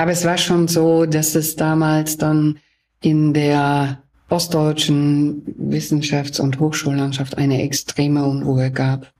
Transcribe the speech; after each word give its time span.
Aber 0.00 0.12
es 0.12 0.24
war 0.24 0.38
schon 0.38 0.66
so, 0.66 1.04
dass 1.04 1.34
es 1.34 1.56
damals 1.56 2.16
dann 2.16 2.58
in 3.02 3.34
der 3.34 4.02
ostdeutschen 4.30 5.42
Wissenschafts- 5.58 6.40
und 6.40 6.58
Hochschullandschaft 6.58 7.36
eine 7.36 7.62
extreme 7.62 8.24
Unruhe 8.24 8.70
gab. 8.70 9.12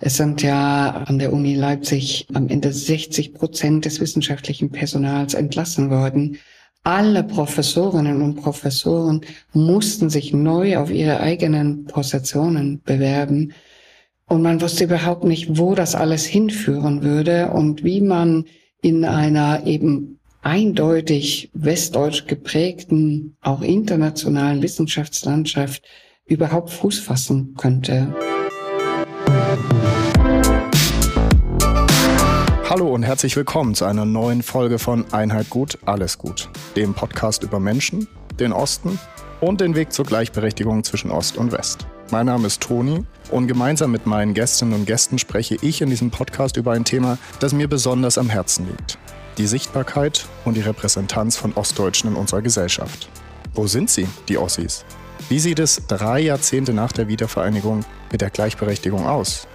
Es 0.00 0.16
sind 0.16 0.42
ja 0.42 1.04
an 1.06 1.20
der 1.20 1.32
Uni 1.32 1.54
Leipzig 1.54 2.26
am 2.34 2.48
Ende 2.48 2.72
60 2.72 3.32
Prozent 3.32 3.84
des 3.84 4.00
wissenschaftlichen 4.00 4.72
Personals 4.72 5.34
entlassen 5.34 5.88
worden. 5.88 6.38
Alle 6.82 7.22
Professorinnen 7.22 8.20
und 8.20 8.42
Professoren 8.42 9.20
mussten 9.52 10.10
sich 10.10 10.32
neu 10.32 10.78
auf 10.78 10.90
ihre 10.90 11.20
eigenen 11.20 11.84
Positionen 11.84 12.82
bewerben. 12.82 13.52
Und 14.26 14.42
man 14.42 14.60
wusste 14.60 14.82
überhaupt 14.82 15.22
nicht, 15.22 15.58
wo 15.58 15.76
das 15.76 15.94
alles 15.94 16.26
hinführen 16.26 17.04
würde 17.04 17.52
und 17.52 17.84
wie 17.84 18.00
man 18.00 18.46
in 18.80 19.04
einer 19.04 19.66
eben 19.66 20.18
eindeutig 20.42 21.50
westdeutsch 21.52 22.26
geprägten, 22.26 23.36
auch 23.40 23.60
internationalen 23.60 24.62
Wissenschaftslandschaft 24.62 25.82
überhaupt 26.26 26.70
Fuß 26.70 27.00
fassen 27.00 27.54
könnte. 27.56 28.14
Hallo 32.70 32.94
und 32.94 33.02
herzlich 33.02 33.34
willkommen 33.34 33.74
zu 33.74 33.84
einer 33.84 34.04
neuen 34.04 34.42
Folge 34.42 34.78
von 34.78 35.12
Einheit 35.12 35.50
gut, 35.50 35.78
alles 35.86 36.18
gut, 36.18 36.48
dem 36.76 36.94
Podcast 36.94 37.42
über 37.42 37.58
Menschen, 37.58 38.06
den 38.38 38.52
Osten 38.52 38.98
und 39.40 39.60
den 39.60 39.74
Weg 39.74 39.92
zur 39.92 40.04
Gleichberechtigung 40.04 40.84
zwischen 40.84 41.10
Ost 41.10 41.36
und 41.36 41.50
West. 41.50 41.86
Mein 42.10 42.24
Name 42.24 42.46
ist 42.46 42.62
Toni 42.62 43.04
und 43.30 43.48
gemeinsam 43.48 43.90
mit 43.90 44.06
meinen 44.06 44.32
Gästinnen 44.32 44.72
und 44.72 44.86
Gästen 44.86 45.18
spreche 45.18 45.58
ich 45.60 45.82
in 45.82 45.90
diesem 45.90 46.10
Podcast 46.10 46.56
über 46.56 46.72
ein 46.72 46.86
Thema, 46.86 47.18
das 47.38 47.52
mir 47.52 47.68
besonders 47.68 48.16
am 48.16 48.30
Herzen 48.30 48.66
liegt. 48.66 48.96
Die 49.36 49.46
Sichtbarkeit 49.46 50.24
und 50.46 50.56
die 50.56 50.62
Repräsentanz 50.62 51.36
von 51.36 51.52
Ostdeutschen 51.52 52.10
in 52.10 52.16
unserer 52.16 52.40
Gesellschaft. 52.40 53.10
Wo 53.52 53.66
sind 53.66 53.90
sie, 53.90 54.08
die 54.26 54.38
Ossis? 54.38 54.86
Wie 55.28 55.38
sieht 55.38 55.58
es 55.58 55.82
drei 55.86 56.20
Jahrzehnte 56.20 56.72
nach 56.72 56.92
der 56.92 57.08
Wiedervereinigung 57.08 57.84
mit 58.10 58.22
der 58.22 58.30
Gleichberechtigung 58.30 59.06
aus? 59.06 59.46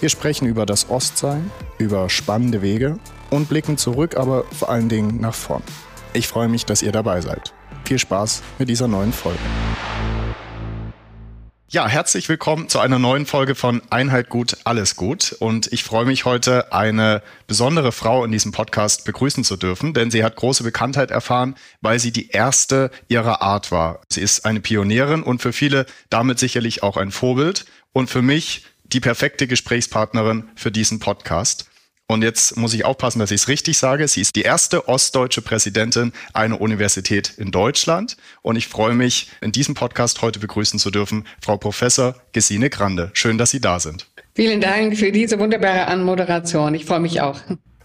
Wir 0.00 0.08
sprechen 0.08 0.48
über 0.48 0.64
das 0.64 0.88
Ostsein, 0.88 1.50
über 1.76 2.08
spannende 2.08 2.62
Wege 2.62 2.98
und 3.28 3.50
blicken 3.50 3.76
zurück, 3.76 4.16
aber 4.16 4.44
vor 4.44 4.70
allen 4.70 4.88
Dingen 4.88 5.20
nach 5.20 5.34
vorn. 5.34 5.62
Ich 6.14 6.26
freue 6.26 6.48
mich, 6.48 6.64
dass 6.64 6.80
ihr 6.80 6.92
dabei 6.92 7.20
seid. 7.20 7.52
Viel 7.84 7.98
Spaß 7.98 8.42
mit 8.58 8.70
dieser 8.70 8.88
neuen 8.88 9.12
Folge. 9.12 9.38
Ja, 11.70 11.86
herzlich 11.86 12.30
willkommen 12.30 12.70
zu 12.70 12.80
einer 12.80 12.98
neuen 12.98 13.26
Folge 13.26 13.54
von 13.54 13.82
Einheit 13.90 14.30
gut, 14.30 14.56
alles 14.64 14.96
gut. 14.96 15.36
Und 15.38 15.70
ich 15.70 15.84
freue 15.84 16.06
mich 16.06 16.24
heute, 16.24 16.72
eine 16.72 17.22
besondere 17.46 17.92
Frau 17.92 18.24
in 18.24 18.32
diesem 18.32 18.52
Podcast 18.52 19.04
begrüßen 19.04 19.44
zu 19.44 19.58
dürfen, 19.58 19.92
denn 19.92 20.10
sie 20.10 20.24
hat 20.24 20.36
große 20.36 20.64
Bekanntheit 20.64 21.10
erfahren, 21.10 21.56
weil 21.82 21.98
sie 21.98 22.10
die 22.10 22.30
erste 22.30 22.90
ihrer 23.08 23.42
Art 23.42 23.70
war. 23.70 24.00
Sie 24.08 24.22
ist 24.22 24.46
eine 24.46 24.60
Pionierin 24.60 25.22
und 25.22 25.42
für 25.42 25.52
viele 25.52 25.84
damit 26.08 26.38
sicherlich 26.38 26.82
auch 26.82 26.96
ein 26.96 27.10
Vorbild. 27.10 27.66
Und 27.92 28.08
für 28.08 28.22
mich 28.22 28.64
die 28.84 29.00
perfekte 29.00 29.46
Gesprächspartnerin 29.46 30.48
für 30.56 30.72
diesen 30.72 31.00
Podcast. 31.00 31.68
Und 32.10 32.22
jetzt 32.22 32.56
muss 32.56 32.72
ich 32.72 32.86
aufpassen, 32.86 33.18
dass 33.18 33.30
ich 33.30 33.42
es 33.42 33.48
richtig 33.48 33.76
sage. 33.76 34.08
Sie 34.08 34.22
ist 34.22 34.34
die 34.34 34.40
erste 34.40 34.88
ostdeutsche 34.88 35.42
Präsidentin 35.42 36.14
einer 36.32 36.58
Universität 36.58 37.34
in 37.36 37.50
Deutschland. 37.50 38.16
Und 38.40 38.56
ich 38.56 38.66
freue 38.66 38.94
mich, 38.94 39.30
in 39.42 39.52
diesem 39.52 39.74
Podcast 39.74 40.22
heute 40.22 40.38
begrüßen 40.38 40.78
zu 40.78 40.90
dürfen, 40.90 41.26
Frau 41.42 41.58
Professor 41.58 42.14
Gesine 42.32 42.70
Grande. 42.70 43.10
Schön, 43.12 43.36
dass 43.36 43.50
Sie 43.50 43.60
da 43.60 43.78
sind. 43.78 44.06
Vielen 44.34 44.62
Dank 44.62 44.96
für 44.96 45.12
diese 45.12 45.38
wunderbare 45.38 45.86
Anmoderation. 45.88 46.74
Ich 46.74 46.86
freue 46.86 47.00
mich 47.00 47.20
auch. 47.20 47.40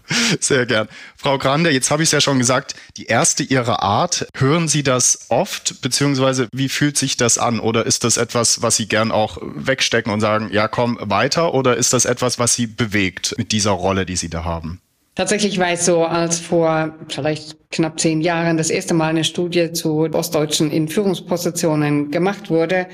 Sehr 0.40 0.66
gern. 0.66 0.88
Frau 1.16 1.38
Grande, 1.38 1.70
jetzt 1.70 1.90
habe 1.90 2.02
ich 2.02 2.08
es 2.08 2.12
ja 2.12 2.20
schon 2.20 2.38
gesagt, 2.38 2.74
die 2.96 3.06
erste 3.06 3.42
Ihrer 3.42 3.82
Art. 3.82 4.26
Hören 4.36 4.68
Sie 4.68 4.82
das 4.82 5.26
oft, 5.28 5.80
beziehungsweise 5.82 6.48
wie 6.52 6.68
fühlt 6.68 6.96
sich 6.98 7.16
das 7.16 7.38
an? 7.38 7.60
Oder 7.60 7.86
ist 7.86 8.04
das 8.04 8.16
etwas, 8.16 8.62
was 8.62 8.76
Sie 8.76 8.86
gern 8.86 9.12
auch 9.12 9.38
wegstecken 9.40 10.12
und 10.12 10.20
sagen, 10.20 10.50
ja, 10.52 10.68
komm 10.68 10.98
weiter? 11.00 11.54
Oder 11.54 11.76
ist 11.76 11.92
das 11.92 12.04
etwas, 12.04 12.38
was 12.38 12.54
Sie 12.54 12.66
bewegt 12.66 13.34
mit 13.38 13.52
dieser 13.52 13.72
Rolle, 13.72 14.06
die 14.06 14.16
Sie 14.16 14.28
da 14.28 14.44
haben? 14.44 14.80
Tatsächlich 15.14 15.58
war 15.58 15.70
es 15.70 15.86
so, 15.86 16.04
als 16.04 16.40
vor 16.40 16.92
vielleicht 17.08 17.70
knapp 17.70 18.00
zehn 18.00 18.20
Jahren 18.20 18.56
das 18.56 18.70
erste 18.70 18.94
Mal 18.94 19.10
eine 19.10 19.22
Studie 19.22 19.72
zu 19.72 20.08
Ostdeutschen 20.12 20.72
in 20.72 20.88
Führungspositionen 20.88 22.10
gemacht 22.10 22.50
wurde 22.50 22.88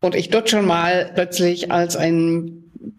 und 0.00 0.14
ich 0.14 0.30
dort 0.30 0.48
schon 0.48 0.64
mal 0.64 1.10
plötzlich 1.14 1.70
als 1.70 1.96
eine 1.96 2.50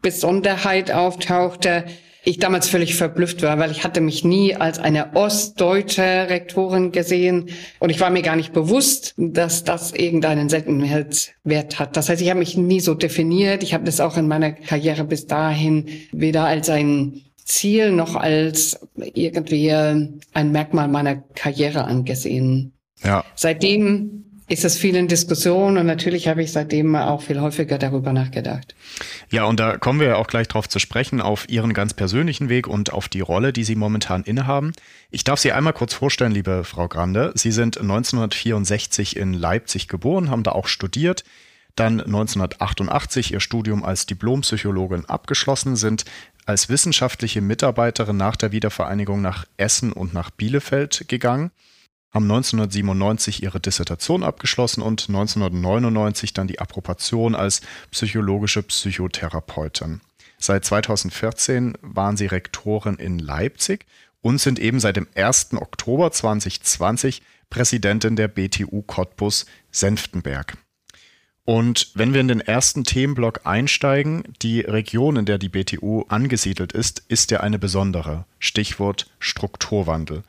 Besonderheit 0.01 0.91
auftauchte, 0.91 1.85
ich 2.27 2.39
damals 2.39 2.67
völlig 2.67 2.95
verblüfft 2.95 3.41
war, 3.41 3.57
weil 3.57 3.71
ich 3.71 3.85
hatte 3.85 4.01
mich 4.01 4.25
nie 4.25 4.53
als 4.53 4.79
eine 4.79 5.15
ostdeutsche 5.15 6.01
Rektorin 6.01 6.91
gesehen 6.91 7.49
und 7.79 7.89
ich 7.89 8.01
war 8.01 8.09
mir 8.09 8.21
gar 8.21 8.35
nicht 8.35 8.51
bewusst, 8.51 9.13
dass 9.15 9.63
das 9.63 9.93
irgendeinen 9.93 10.49
Seltenheitswert 10.49 11.79
hat. 11.79 11.95
Das 11.95 12.09
heißt, 12.09 12.21
ich 12.21 12.29
habe 12.29 12.39
mich 12.39 12.57
nie 12.57 12.81
so 12.81 12.95
definiert. 12.95 13.63
Ich 13.63 13.73
habe 13.73 13.85
das 13.85 14.01
auch 14.01 14.17
in 14.17 14.27
meiner 14.27 14.51
Karriere 14.51 15.05
bis 15.05 15.25
dahin 15.25 15.85
weder 16.11 16.43
als 16.45 16.69
ein 16.69 17.21
Ziel 17.45 17.93
noch 17.93 18.15
als 18.15 18.77
irgendwie 18.97 19.71
ein 19.71 20.51
Merkmal 20.51 20.89
meiner 20.89 21.15
Karriere 21.15 21.85
angesehen. 21.85 22.73
Ja. 23.05 23.23
Seitdem 23.35 24.25
ist 24.49 24.63
es 24.63 24.77
viel 24.77 24.95
in 24.95 25.09
Diskussion 25.09 25.77
und 25.77 25.85
natürlich 25.85 26.27
habe 26.29 26.41
ich 26.41 26.53
seitdem 26.53 26.95
auch 26.95 27.21
viel 27.21 27.41
häufiger 27.41 27.77
darüber 27.77 28.13
nachgedacht. 28.13 28.75
Ja, 29.29 29.43
und 29.43 29.59
da 29.59 29.77
kommen 29.77 29.99
wir 29.99 30.07
ja 30.07 30.15
auch 30.15 30.27
gleich 30.27 30.47
drauf 30.47 30.69
zu 30.69 30.79
sprechen, 30.79 31.19
auf 31.19 31.49
Ihren 31.49 31.73
ganz 31.73 31.93
persönlichen 31.93 32.47
Weg 32.47 32.65
und 32.65 32.93
auf 32.93 33.09
die 33.09 33.19
Rolle, 33.19 33.51
die 33.51 33.65
Sie 33.65 33.75
momentan 33.75 34.23
innehaben. 34.23 34.71
Ich 35.11 35.25
darf 35.25 35.39
Sie 35.39 35.51
einmal 35.51 35.73
kurz 35.73 35.93
vorstellen, 35.93 36.31
liebe 36.31 36.63
Frau 36.63 36.87
Grande. 36.87 37.33
Sie 37.35 37.51
sind 37.51 37.77
1964 37.77 39.17
in 39.17 39.33
Leipzig 39.33 39.89
geboren, 39.89 40.29
haben 40.29 40.43
da 40.43 40.53
auch 40.53 40.67
studiert, 40.67 41.25
dann 41.75 41.99
1988 41.99 43.33
Ihr 43.33 43.41
Studium 43.41 43.83
als 43.83 44.05
Diplompsychologin 44.05 45.05
abgeschlossen, 45.05 45.75
sind 45.75 46.05
als 46.45 46.69
wissenschaftliche 46.69 47.41
Mitarbeiterin 47.41 48.15
nach 48.15 48.37
der 48.37 48.53
Wiedervereinigung 48.53 49.21
nach 49.21 49.45
Essen 49.57 49.91
und 49.91 50.13
nach 50.13 50.31
Bielefeld 50.31 51.09
gegangen 51.09 51.51
haben 52.11 52.25
1997 52.25 53.43
ihre 53.43 53.59
Dissertation 53.59 54.23
abgeschlossen 54.23 54.81
und 54.81 55.07
1999 55.09 56.33
dann 56.33 56.47
die 56.47 56.59
Approbation 56.59 57.35
als 57.35 57.61
psychologische 57.91 58.63
Psychotherapeutin. 58.63 60.01
Seit 60.39 60.65
2014 60.65 61.77
waren 61.81 62.17
sie 62.17 62.27
Rektorin 62.27 62.95
in 62.95 63.19
Leipzig 63.19 63.85
und 64.21 64.39
sind 64.39 64.59
eben 64.59 64.79
seit 64.79 64.95
dem 64.95 65.07
1. 65.15 65.53
Oktober 65.53 66.11
2020 66.11 67.21
Präsidentin 67.49 68.15
der 68.15 68.27
BTU 68.27 68.81
Cottbus 68.81 69.45
Senftenberg. 69.71 70.57
Und 71.45 71.91
wenn 71.93 72.13
wir 72.13 72.19
in 72.19 72.27
den 72.27 72.41
ersten 72.41 72.83
Themenblock 72.83 73.45
einsteigen, 73.45 74.23
die 74.41 74.59
Region, 74.61 75.15
in 75.15 75.25
der 75.25 75.37
die 75.37 75.47
BTU 75.47 76.03
angesiedelt 76.09 76.73
ist, 76.73 77.03
ist 77.07 77.31
ja 77.31 77.39
eine 77.39 77.57
besondere. 77.57 78.25
Stichwort 78.37 79.09
Strukturwandel. 79.19 80.23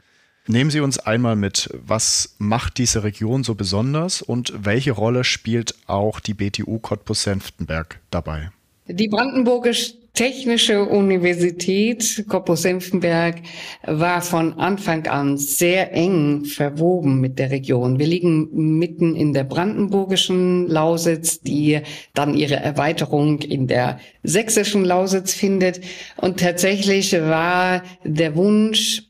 Nehmen 0.50 0.70
Sie 0.70 0.80
uns 0.80 0.98
einmal 0.98 1.36
mit, 1.36 1.68
was 1.86 2.34
macht 2.38 2.78
diese 2.78 3.04
Region 3.04 3.44
so 3.44 3.54
besonders 3.54 4.22
und 4.22 4.52
welche 4.56 4.92
Rolle 4.92 5.22
spielt 5.22 5.74
auch 5.86 6.20
die 6.20 6.32
BTU 6.32 6.78
Cottbus-Senftenberg 6.78 8.00
dabei? 8.10 8.50
Die 8.86 9.08
Brandenburgische 9.08 9.92
Technische 10.14 10.82
Universität 10.84 12.24
Cottbus-Senftenberg 12.28 13.36
war 13.84 14.20
von 14.20 14.54
Anfang 14.54 15.06
an 15.06 15.38
sehr 15.38 15.92
eng 15.92 16.44
verwoben 16.44 17.20
mit 17.20 17.38
der 17.38 17.52
Region. 17.52 18.00
Wir 18.00 18.08
liegen 18.08 18.78
mitten 18.78 19.14
in 19.14 19.32
der 19.32 19.44
brandenburgischen 19.44 20.66
Lausitz, 20.66 21.38
die 21.40 21.82
dann 22.14 22.34
ihre 22.34 22.56
Erweiterung 22.56 23.42
in 23.42 23.68
der 23.68 24.00
sächsischen 24.24 24.84
Lausitz 24.84 25.34
findet. 25.34 25.82
Und 26.16 26.40
tatsächlich 26.40 27.12
war 27.12 27.84
der 28.02 28.34
Wunsch 28.34 29.07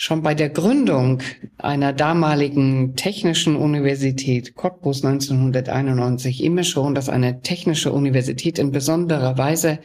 Schon 0.00 0.22
bei 0.22 0.36
der 0.36 0.48
Gründung 0.48 1.18
einer 1.56 1.92
damaligen 1.92 2.94
technischen 2.94 3.56
Universität 3.56 4.54
Cottbus 4.54 5.04
1991 5.04 6.44
immer 6.44 6.62
schon, 6.62 6.94
dass 6.94 7.08
eine 7.08 7.40
technische 7.40 7.90
Universität 7.90 8.60
in 8.60 8.70
besonderer 8.70 9.36
Weise 9.38 9.80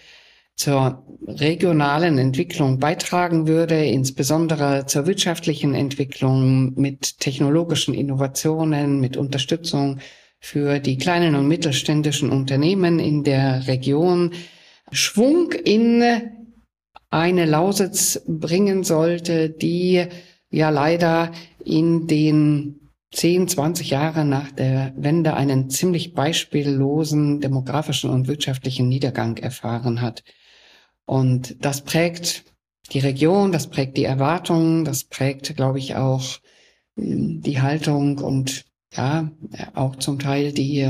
zur 0.56 1.04
regionalen 1.26 2.20
Entwicklung 2.20 2.78
beitragen 2.78 3.48
würde, 3.48 3.84
insbesondere 3.86 4.86
zur 4.86 5.08
wirtschaftlichen 5.08 5.74
Entwicklung 5.74 6.76
mit 6.76 7.20
technologischen 7.20 7.96
Innovationen, 7.96 9.00
mit 9.00 9.18
Unterstützung 9.18 9.98
für 10.40 10.78
die 10.78 11.00
kleinen 11.00 11.34
und 11.34 11.48
mittelständischen 11.48 12.30
Unternehmen 12.30 13.00
in 13.00 13.24
der 13.24 13.66
Region. 13.66 14.30
Schwung 14.92 15.54
in 15.54 16.04
eine 17.14 17.46
Lausitz 17.46 18.24
bringen 18.28 18.84
sollte, 18.84 19.52
die 19.52 20.08
ja 20.50 20.72
leider 20.72 21.32
in 21.64 22.08
den 22.08 22.90
10, 23.12 23.48
20 23.48 23.92
Jahre 23.92 24.26
nach 24.26 24.52
der 24.52 24.94
Wende 24.98 25.36
einen 25.36 25.70
ziemlich 25.70 26.16
beispiellosen 26.16 27.40
demografischen 27.40 28.10
und 28.10 28.28
wirtschaftlichen 28.28 28.90
Niedergang 28.90 29.38
erfahren 29.38 30.02
hat. 30.02 30.24
Und 31.06 31.64
das 31.64 31.84
prägt 31.84 32.46
die 32.92 33.00
Region, 33.00 33.52
das 33.52 33.70
prägt 33.70 33.96
die 33.98 34.06
Erwartungen, 34.06 34.84
das 34.84 35.04
prägt, 35.04 35.56
glaube 35.56 35.78
ich, 35.78 35.96
auch 35.96 36.24
hm, 36.98 37.42
die 37.44 37.62
Haltung 37.62 38.18
und 38.18 38.66
ja, 38.96 39.32
auch 39.76 39.98
zum 39.98 40.18
Teil 40.18 40.52
die 40.52 40.88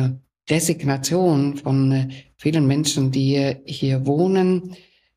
Resignation 0.50 1.58
von 1.58 1.92
äh, 1.92 2.08
vielen 2.38 2.66
Menschen, 2.66 3.12
die 3.12 3.58
hier 3.66 4.06
wohnen. 4.06 4.76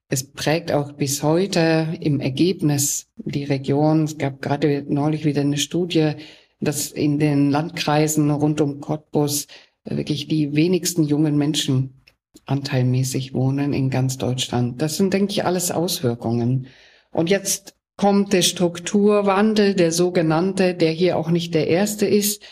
Es 0.08 0.31
prägt 0.31 0.70
auch 0.70 0.93
bis 0.93 1.23
heute 1.25 1.97
im 2.00 2.20
Ergebnis 2.20 3.08
die 3.17 3.44
Region. 3.44 4.05
Es 4.05 4.19
gab 4.19 4.41
gerade 4.41 4.85
neulich 4.88 5.25
wieder 5.25 5.41
eine 5.41 5.58
Studie, 5.58 6.12
dass 6.61 6.93
in 6.93 7.19
den 7.19 7.50
Landkreisen 7.50 8.31
rund 8.31 8.61
um 8.61 8.81
Cottbus 8.81 9.49
wirklich 9.85 10.29
die 10.29 10.55
wenigsten 10.55 11.03
jungen 11.03 11.37
Menschen 11.37 12.03
anteilmäßig 12.44 13.35
wohnen 13.35 13.73
in 13.73 13.91
ganz 13.91 14.17
Deutschland. 14.17 14.81
Das 14.81 14.97
sind, 14.97 15.12
denke 15.12 15.32
ich, 15.32 15.44
alles 15.44 15.73
Auswirkungen. 15.73 16.69
Und 17.11 17.29
jetzt 17.29 17.75
kommt 17.97 18.32
der 18.32 18.43
Strukturwandel, 18.43 19.75
der 19.75 19.91
sogenannte, 19.91 20.75
der 20.75 20.93
hier 20.93 21.17
auch 21.17 21.31
nicht 21.31 21.55
der 21.55 21.67
erste 21.67 22.06
ist. 22.06 22.43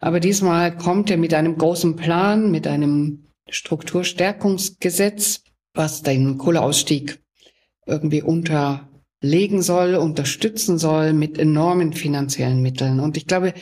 Aber 0.00 0.18
diesmal 0.18 0.76
kommt 0.76 1.10
er 1.10 1.16
mit 1.16 1.32
einem 1.32 1.56
großen 1.56 1.94
Plan, 1.94 2.50
mit 2.50 2.66
einem 2.66 3.26
Strukturstärkungsgesetz, 3.48 5.44
was 5.74 6.02
den 6.02 6.38
Kohleausstieg 6.38 7.20
irgendwie 7.86 8.22
unterlegen 8.22 9.60
soll, 9.60 9.96
unterstützen 9.96 10.78
soll 10.78 11.12
mit 11.12 11.38
enormen 11.38 11.92
finanziellen 11.92 12.62
Mitteln. 12.62 13.00
Und 13.00 13.16
ich 13.16 13.26
glaube, 13.26 13.52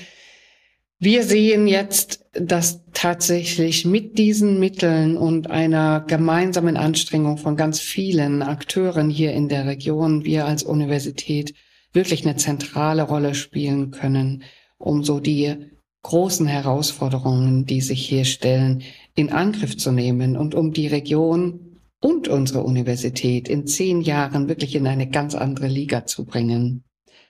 wir 0.99 1.25
sehen 1.25 1.67
jetzt, 1.67 2.27
dass 2.33 2.85
tatsächlich 2.93 3.85
mit 3.85 4.19
diesen 4.19 4.61
Mitteln 4.61 5.17
und 5.17 5.51
einer 5.51 6.05
gemeinsamen 6.07 6.77
Anstrengung 6.77 7.39
von 7.39 7.57
ganz 7.57 7.81
vielen 7.81 8.41
Akteuren 8.41 9.11
hier 9.11 9.33
in 9.33 9.49
der 9.49 9.67
Region 9.67 10.25
wir 10.25 10.47
als 10.47 10.63
Universität 10.63 11.55
wirklich 11.93 12.25
eine 12.25 12.37
zentrale 12.37 13.03
Rolle 13.03 13.35
spielen 13.35 13.91
können, 13.91 14.45
um 14.79 15.03
so 15.03 15.19
die 15.19 15.57
großen 16.03 16.47
Herausforderungen, 16.47 17.67
die 17.67 17.81
sich 17.81 18.07
hier 18.07 18.25
stellen, 18.25 18.83
in 19.15 19.33
Angriff 19.33 19.77
zu 19.77 19.91
nehmen 19.91 20.37
und 20.37 20.55
um 20.55 20.73
die 20.73 20.87
Region 20.87 21.72
und 22.03 22.27
unsere 22.27 22.65
Universität 22.65 23.49
in 23.49 23.67
zehn 23.67 24.01
Jahren 24.01 24.49
wirklich 24.49 24.75
in 24.75 24.87
eine 24.87 25.09
ganz 25.09 25.35
andere 25.37 25.69
Liga 25.69 26.05
zu 26.05 26.25
bringen. 26.25 26.83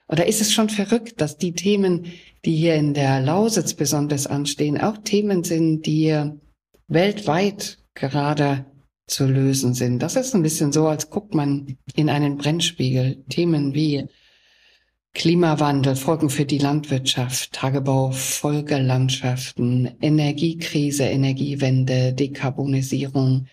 Oder 0.09 0.27
ist 0.27 0.41
es 0.41 0.53
schon 0.53 0.71
verrückt, 0.71 1.21
dass 1.21 1.37
die 1.37 1.53
Themen, 1.53 2.07
die 2.45 2.57
hier 2.57 2.75
in 2.75 2.95
der 2.95 3.21
Lausitz 3.21 3.75
besonders 3.75 4.27
anstehen, 4.27 4.81
auch 4.81 4.97
Themen 4.99 5.45
sind, 5.45 5.87
die 5.87 6.19
weltweit 6.89 7.79
gerade 7.95 8.65
zu 9.07 9.27
lösen 9.27 9.75
sind? 9.75 10.01
Das 10.01 10.17
ist 10.17 10.35
ein 10.35 10.43
bisschen 10.43 10.73
so, 10.73 10.87
als 10.87 11.11
guckt 11.11 11.35
man 11.35 11.77
in 11.95 12.09
einen 12.09 12.39
Brennspiegel. 12.39 13.23
Themen 13.29 13.75
wie 13.75 14.07
Klimawandel, 15.13 15.97
Folgen 15.97 16.31
für 16.31 16.47
die 16.47 16.59
Landwirtschaft, 16.59 17.53
Tagebau, 17.53 18.11
Folgelandschaften, 18.13 19.91
Energiekrise, 20.01 21.05
Energiewende, 21.05 22.15
Dekarbonisierung. 22.15 23.47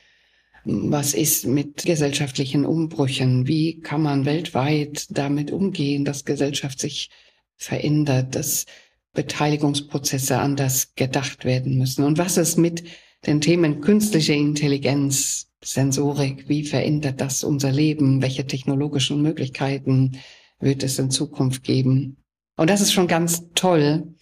Was 0.66 1.14
ist 1.14 1.46
mit 1.46 1.86
gesellschaftlichen 1.86 2.66
Umbrüchen? 2.66 3.48
Wie 3.48 3.80
kann 3.80 4.02
man 4.02 4.26
weltweit 4.26 5.08
damit 5.10 5.52
umgehen, 5.52 6.06
dass 6.06 6.26
Gesellschaft 6.26 6.80
sich 6.80 7.10
verändert, 7.56 8.36
dass 8.36 8.66
Beteiligungsprozesse 9.14 10.38
anders 10.38 10.94
gedacht 10.96 11.46
werden 11.46 11.78
müssen? 11.78 12.04
Und 12.04 12.18
was 12.18 12.38
ist 12.38 12.58
mit 12.58 12.84
den 13.26 13.42
Themen 13.42 13.82
künstliche 13.82 14.34
Intelligenz, 14.34 15.48
Sensorik? 15.64 16.48
Wie 16.48 16.66
verändert 16.66 17.22
das 17.22 17.44
unser 17.44 17.72
Leben? 17.72 18.22
Welche 18.22 18.46
technologischen 18.46 19.22
Möglichkeiten 19.22 20.20
wird 20.60 20.84
es 20.84 21.00
in 21.00 21.10
Zukunft 21.10 21.64
geben. 21.64 22.18
Und 22.58 22.70
das 22.70 22.82
ist 22.82 22.92
schon 22.92 23.08
ganz 23.08 23.44
toll, 23.56 24.16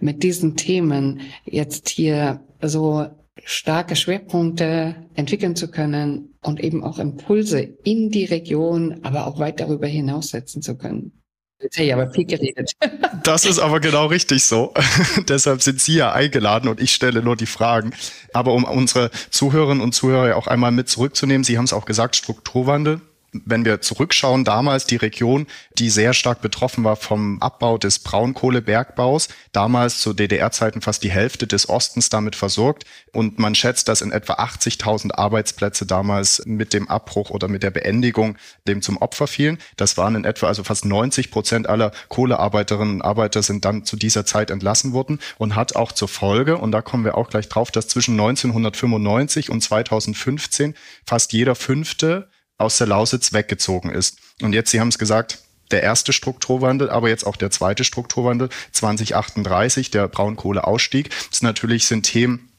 mit 0.00 0.22
diesen 0.22 0.56
Themen 0.56 1.20
jetzt 1.44 1.88
hier 1.88 2.44
so 2.60 3.06
starke 3.44 3.96
Schwerpunkte 3.96 4.96
entwickeln 5.14 5.56
zu 5.56 5.70
können 5.70 6.34
und 6.42 6.60
eben 6.60 6.82
auch 6.82 6.98
Impulse 6.98 7.60
in 7.60 8.10
die 8.10 8.24
Region, 8.24 9.00
aber 9.02 9.26
auch 9.26 9.38
weit 9.38 9.60
darüber 9.60 9.86
hinaus 9.86 10.28
setzen 10.28 10.62
zu 10.62 10.76
können. 10.76 11.12
Jetzt 11.60 11.76
habe 11.76 11.86
ich 11.86 11.94
aber 11.94 12.10
viel 12.10 12.24
geredet. 12.24 12.72
Das 13.22 13.46
ist 13.46 13.58
aber 13.58 13.80
genau 13.80 14.04
richtig 14.04 14.44
so. 14.44 14.74
Deshalb 15.28 15.62
sind 15.62 15.80
Sie 15.80 15.94
ja 15.94 16.12
eingeladen 16.12 16.68
und 16.68 16.78
ich 16.78 16.92
stelle 16.92 17.22
nur 17.22 17.36
die 17.36 17.46
Fragen. 17.46 17.94
Aber 18.34 18.52
um 18.52 18.64
unsere 18.64 19.10
Zuhörerinnen 19.30 19.82
und 19.82 19.94
Zuhörer 19.94 20.36
auch 20.36 20.46
einmal 20.46 20.72
mit 20.72 20.90
zurückzunehmen, 20.90 21.42
Sie 21.42 21.56
haben 21.56 21.64
es 21.64 21.72
auch 21.72 21.86
gesagt, 21.86 22.16
Strukturwandel 22.16 23.00
wenn 23.44 23.64
wir 23.64 23.80
zurückschauen, 23.80 24.44
damals 24.44 24.86
die 24.86 24.96
Region, 24.96 25.46
die 25.78 25.90
sehr 25.90 26.14
stark 26.14 26.40
betroffen 26.40 26.84
war 26.84 26.96
vom 26.96 27.40
Abbau 27.42 27.78
des 27.78 27.98
Braunkohlebergbaus, 27.98 29.28
damals 29.52 29.98
zu 30.00 30.12
DDR-Zeiten 30.12 30.80
fast 30.80 31.02
die 31.02 31.10
Hälfte 31.10 31.46
des 31.46 31.68
Ostens 31.68 32.08
damit 32.08 32.36
versorgt. 32.36 32.84
Und 33.12 33.38
man 33.38 33.54
schätzt, 33.54 33.88
dass 33.88 34.02
in 34.02 34.12
etwa 34.12 34.34
80.000 34.34 35.12
Arbeitsplätze 35.12 35.86
damals 35.86 36.42
mit 36.46 36.72
dem 36.72 36.88
Abbruch 36.88 37.30
oder 37.30 37.48
mit 37.48 37.62
der 37.62 37.70
Beendigung 37.70 38.36
dem 38.68 38.82
zum 38.82 38.98
Opfer 38.98 39.26
fielen. 39.26 39.58
Das 39.76 39.96
waren 39.96 40.14
in 40.14 40.24
etwa 40.24 40.46
also 40.46 40.62
fast 40.62 40.84
90 40.84 41.30
Prozent 41.30 41.68
aller 41.68 41.90
Kohlearbeiterinnen 42.08 42.96
und 42.96 43.02
Arbeiter 43.02 43.42
sind 43.42 43.64
dann 43.64 43.84
zu 43.84 43.96
dieser 43.96 44.24
Zeit 44.24 44.50
entlassen 44.50 44.92
worden 44.92 45.18
und 45.38 45.56
hat 45.56 45.74
auch 45.76 45.92
zur 45.92 46.08
Folge, 46.08 46.58
und 46.58 46.72
da 46.72 46.82
kommen 46.82 47.04
wir 47.04 47.16
auch 47.16 47.28
gleich 47.28 47.48
drauf, 47.48 47.70
dass 47.70 47.88
zwischen 47.88 48.12
1995 48.12 49.50
und 49.50 49.60
2015 49.60 50.74
fast 51.04 51.32
jeder 51.32 51.54
fünfte 51.54 52.28
aus 52.58 52.78
der 52.78 52.86
Lausitz 52.86 53.32
weggezogen 53.32 53.90
ist. 53.90 54.18
Und 54.42 54.52
jetzt, 54.52 54.70
Sie 54.70 54.80
haben 54.80 54.88
es 54.88 54.98
gesagt, 54.98 55.38
der 55.70 55.82
erste 55.82 56.12
Strukturwandel, 56.12 56.90
aber 56.90 57.08
jetzt 57.08 57.26
auch 57.26 57.36
der 57.36 57.50
zweite 57.50 57.84
Strukturwandel 57.84 58.48
2038, 58.72 59.90
der 59.90 60.08
Braunkohleausstieg. 60.08 61.10
Das 61.30 61.42
natürlich 61.42 61.86
sind 61.86 62.04
Themen, 62.04 62.50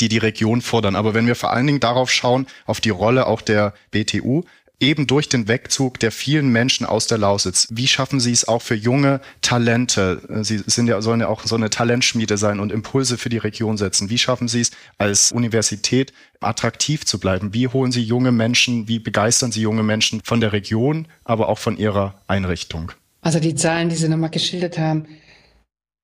die 0.00 0.08
die 0.08 0.18
Region 0.18 0.60
fordern. 0.60 0.96
Aber 0.96 1.14
wenn 1.14 1.26
wir 1.26 1.36
vor 1.36 1.52
allen 1.52 1.66
Dingen 1.66 1.80
darauf 1.80 2.10
schauen, 2.10 2.46
auf 2.66 2.80
die 2.80 2.90
Rolle 2.90 3.26
auch 3.26 3.40
der 3.40 3.74
BTU, 3.90 4.44
eben 4.80 5.06
durch 5.06 5.28
den 5.28 5.46
Wegzug 5.46 6.00
der 6.00 6.10
vielen 6.10 6.48
Menschen 6.48 6.86
aus 6.86 7.06
der 7.06 7.18
Lausitz, 7.18 7.68
wie 7.70 7.86
schaffen 7.86 8.18
Sie 8.18 8.32
es 8.32 8.48
auch 8.48 8.62
für 8.62 8.74
junge 8.74 9.20
Talente? 9.42 10.42
Sie 10.42 10.58
sind 10.66 10.88
ja, 10.88 11.00
sollen 11.02 11.20
ja 11.20 11.28
auch 11.28 11.44
so 11.44 11.54
eine 11.54 11.70
Talentschmiede 11.70 12.38
sein 12.38 12.58
und 12.58 12.72
Impulse 12.72 13.18
für 13.18 13.28
die 13.28 13.38
Region 13.38 13.76
setzen. 13.76 14.10
Wie 14.10 14.18
schaffen 14.18 14.48
Sie 14.48 14.60
es 14.60 14.70
als 14.98 15.32
Universität 15.32 16.12
attraktiv 16.40 17.04
zu 17.04 17.20
bleiben? 17.20 17.52
Wie 17.52 17.68
holen 17.68 17.92
Sie 17.92 18.02
junge 18.02 18.32
Menschen, 18.32 18.88
wie 18.88 18.98
begeistern 18.98 19.52
Sie 19.52 19.60
junge 19.60 19.82
Menschen 19.82 20.22
von 20.24 20.40
der 20.40 20.52
Region, 20.52 21.06
aber 21.24 21.48
auch 21.48 21.58
von 21.58 21.76
Ihrer 21.76 22.20
Einrichtung? 22.26 22.92
Also 23.20 23.38
die 23.38 23.54
Zahlen, 23.54 23.90
die 23.90 23.96
Sie 23.96 24.08
nochmal 24.08 24.30
geschildert 24.30 24.78
haben, 24.78 25.06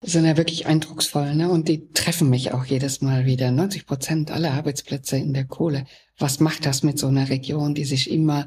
sind 0.02 0.26
ja 0.26 0.36
wirklich 0.36 0.66
eindrucksvoll, 0.66 1.34
ne? 1.34 1.48
Und 1.48 1.68
die 1.68 1.90
treffen 1.92 2.28
mich 2.28 2.52
auch 2.52 2.66
jedes 2.66 3.00
Mal 3.00 3.24
wieder. 3.24 3.50
90 3.50 3.86
Prozent 3.86 4.30
aller 4.30 4.52
Arbeitsplätze 4.52 5.16
in 5.16 5.32
der 5.32 5.46
Kohle. 5.46 5.86
Was 6.18 6.38
macht 6.38 6.66
das 6.66 6.82
mit 6.82 6.98
so 6.98 7.08
einer 7.08 7.30
Region, 7.30 7.74
die 7.74 7.84
sich 7.84 8.10
immer 8.10 8.46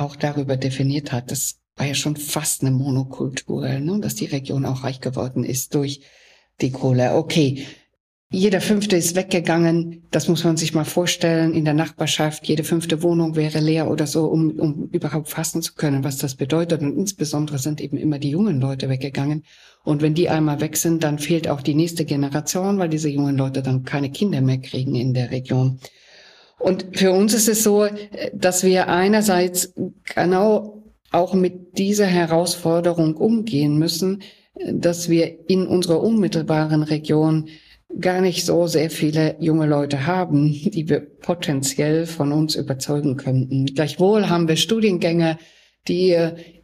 auch 0.00 0.16
darüber 0.16 0.56
definiert 0.56 1.12
hat. 1.12 1.30
Das 1.30 1.56
war 1.76 1.86
ja 1.86 1.94
schon 1.94 2.16
fast 2.16 2.62
eine 2.62 2.70
Monokultur, 2.70 3.68
ne? 3.68 4.00
dass 4.00 4.14
die 4.14 4.26
Region 4.26 4.64
auch 4.66 4.84
reich 4.84 5.00
geworden 5.00 5.44
ist 5.44 5.74
durch 5.74 6.00
die 6.60 6.70
Kohle. 6.70 7.14
Okay, 7.14 7.64
jeder 8.30 8.60
fünfte 8.60 8.94
ist 8.94 9.16
weggegangen. 9.16 10.02
Das 10.10 10.28
muss 10.28 10.44
man 10.44 10.58
sich 10.58 10.74
mal 10.74 10.84
vorstellen. 10.84 11.54
In 11.54 11.64
der 11.64 11.72
Nachbarschaft, 11.72 12.46
jede 12.46 12.62
fünfte 12.62 13.02
Wohnung 13.02 13.36
wäre 13.36 13.58
leer 13.58 13.90
oder 13.90 14.06
so, 14.06 14.26
um, 14.26 14.50
um 14.58 14.90
überhaupt 14.92 15.30
fassen 15.30 15.62
zu 15.62 15.74
können, 15.74 16.04
was 16.04 16.18
das 16.18 16.34
bedeutet. 16.34 16.82
Und 16.82 16.98
insbesondere 16.98 17.58
sind 17.58 17.80
eben 17.80 17.96
immer 17.96 18.18
die 18.18 18.30
jungen 18.30 18.60
Leute 18.60 18.90
weggegangen. 18.90 19.44
Und 19.82 20.02
wenn 20.02 20.12
die 20.12 20.28
einmal 20.28 20.60
weg 20.60 20.76
sind, 20.76 21.04
dann 21.04 21.18
fehlt 21.18 21.48
auch 21.48 21.62
die 21.62 21.74
nächste 21.74 22.04
Generation, 22.04 22.78
weil 22.78 22.90
diese 22.90 23.08
jungen 23.08 23.38
Leute 23.38 23.62
dann 23.62 23.84
keine 23.84 24.10
Kinder 24.10 24.42
mehr 24.42 24.58
kriegen 24.58 24.94
in 24.94 25.14
der 25.14 25.30
Region. 25.30 25.80
Und 26.58 26.98
für 26.98 27.12
uns 27.12 27.34
ist 27.34 27.48
es 27.48 27.62
so, 27.62 27.86
dass 28.34 28.64
wir 28.64 28.88
einerseits 28.88 29.72
genau 30.14 30.82
auch 31.10 31.34
mit 31.34 31.78
dieser 31.78 32.06
Herausforderung 32.06 33.16
umgehen 33.16 33.78
müssen, 33.78 34.22
dass 34.72 35.08
wir 35.08 35.48
in 35.48 35.66
unserer 35.66 36.02
unmittelbaren 36.02 36.82
Region 36.82 37.48
gar 38.00 38.20
nicht 38.20 38.44
so 38.44 38.66
sehr 38.66 38.90
viele 38.90 39.36
junge 39.40 39.66
Leute 39.66 40.06
haben, 40.06 40.52
die 40.52 40.88
wir 40.88 41.00
potenziell 41.00 42.06
von 42.06 42.32
uns 42.32 42.54
überzeugen 42.54 43.16
könnten. 43.16 43.66
Gleichwohl 43.66 44.28
haben 44.28 44.48
wir 44.48 44.56
Studiengänge, 44.56 45.38
die 45.86 46.14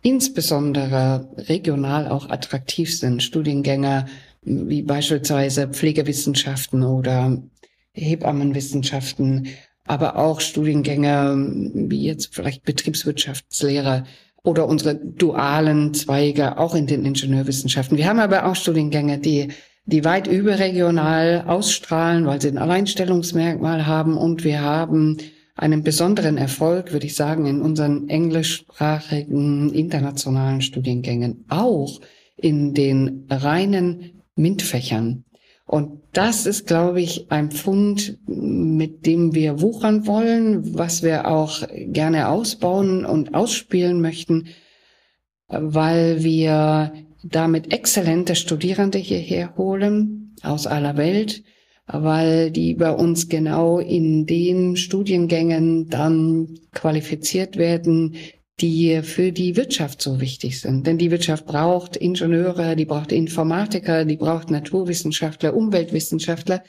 insbesondere 0.02 1.28
regional 1.48 2.08
auch 2.08 2.28
attraktiv 2.28 2.98
sind. 2.98 3.22
Studiengänge 3.22 4.06
wie 4.42 4.82
beispielsweise 4.82 5.68
Pflegewissenschaften 5.68 6.82
oder 6.82 7.42
Hebammenwissenschaften, 7.92 9.48
aber 9.86 10.16
auch 10.16 10.40
Studiengänge 10.40 11.70
wie 11.74 12.04
jetzt 12.04 12.34
vielleicht 12.34 12.64
Betriebswirtschaftslehre 12.64 14.04
oder 14.42 14.66
unsere 14.66 14.94
dualen 14.94 15.94
Zweige 15.94 16.58
auch 16.58 16.74
in 16.74 16.86
den 16.86 17.04
Ingenieurwissenschaften. 17.04 17.96
Wir 17.96 18.06
haben 18.06 18.20
aber 18.20 18.46
auch 18.46 18.56
Studiengänge, 18.56 19.18
die 19.18 19.48
die 19.86 20.04
weit 20.04 20.26
überregional 20.26 21.44
ausstrahlen, 21.46 22.26
weil 22.26 22.40
sie 22.40 22.48
ein 22.48 22.58
Alleinstellungsmerkmal 22.58 23.86
haben 23.86 24.16
und 24.16 24.44
wir 24.44 24.62
haben 24.62 25.18
einen 25.56 25.82
besonderen 25.82 26.36
Erfolg, 26.36 26.92
würde 26.92 27.06
ich 27.06 27.14
sagen, 27.14 27.46
in 27.46 27.60
unseren 27.60 28.08
englischsprachigen 28.08 29.72
internationalen 29.72 30.62
Studiengängen, 30.62 31.44
auch 31.48 32.00
in 32.36 32.74
den 32.74 33.26
reinen 33.30 34.22
MINT-Fächern. 34.36 35.24
Und 35.66 36.02
das 36.12 36.46
ist, 36.46 36.66
glaube 36.66 37.00
ich, 37.00 37.30
ein 37.30 37.50
Fund, 37.50 38.18
mit 38.26 39.06
dem 39.06 39.34
wir 39.34 39.60
wuchern 39.60 40.06
wollen, 40.06 40.76
was 40.76 41.02
wir 41.02 41.26
auch 41.26 41.62
gerne 41.70 42.28
ausbauen 42.28 43.06
und 43.06 43.34
ausspielen 43.34 44.00
möchten, 44.00 44.48
weil 45.48 46.22
wir 46.22 46.92
damit 47.22 47.72
exzellente 47.72 48.34
Studierende 48.34 48.98
hierher 48.98 49.56
holen 49.56 50.34
aus 50.42 50.66
aller 50.66 50.98
Welt, 50.98 51.42
weil 51.86 52.50
die 52.50 52.74
bei 52.74 52.90
uns 52.90 53.28
genau 53.28 53.78
in 53.78 54.26
den 54.26 54.76
Studiengängen 54.76 55.88
dann 55.88 56.58
qualifiziert 56.72 57.56
werden, 57.56 58.16
die 58.60 59.02
für 59.02 59.32
die 59.32 59.56
Wirtschaft 59.56 60.00
so 60.00 60.20
wichtig 60.20 60.60
sind. 60.60 60.86
Denn 60.86 60.98
die 60.98 61.10
Wirtschaft 61.10 61.46
braucht 61.46 61.96
Ingenieure, 61.96 62.76
die 62.76 62.84
braucht 62.84 63.12
Informatiker, 63.12 64.04
die 64.04 64.16
braucht 64.16 64.50
Naturwissenschaftler, 64.50 65.54
Umweltwissenschaftler. 65.54 66.62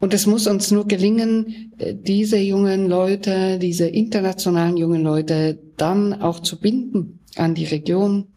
Und 0.00 0.14
es 0.14 0.26
muss 0.26 0.46
uns 0.46 0.70
nur 0.70 0.86
gelingen, 0.86 1.72
diese 1.76 2.38
jungen 2.38 2.88
Leute, 2.88 3.58
diese 3.58 3.88
internationalen 3.88 4.76
jungen 4.76 5.02
Leute 5.02 5.58
dann 5.76 6.22
auch 6.22 6.40
zu 6.40 6.60
binden 6.60 7.20
an 7.36 7.54
die 7.54 7.64
Region, 7.64 8.28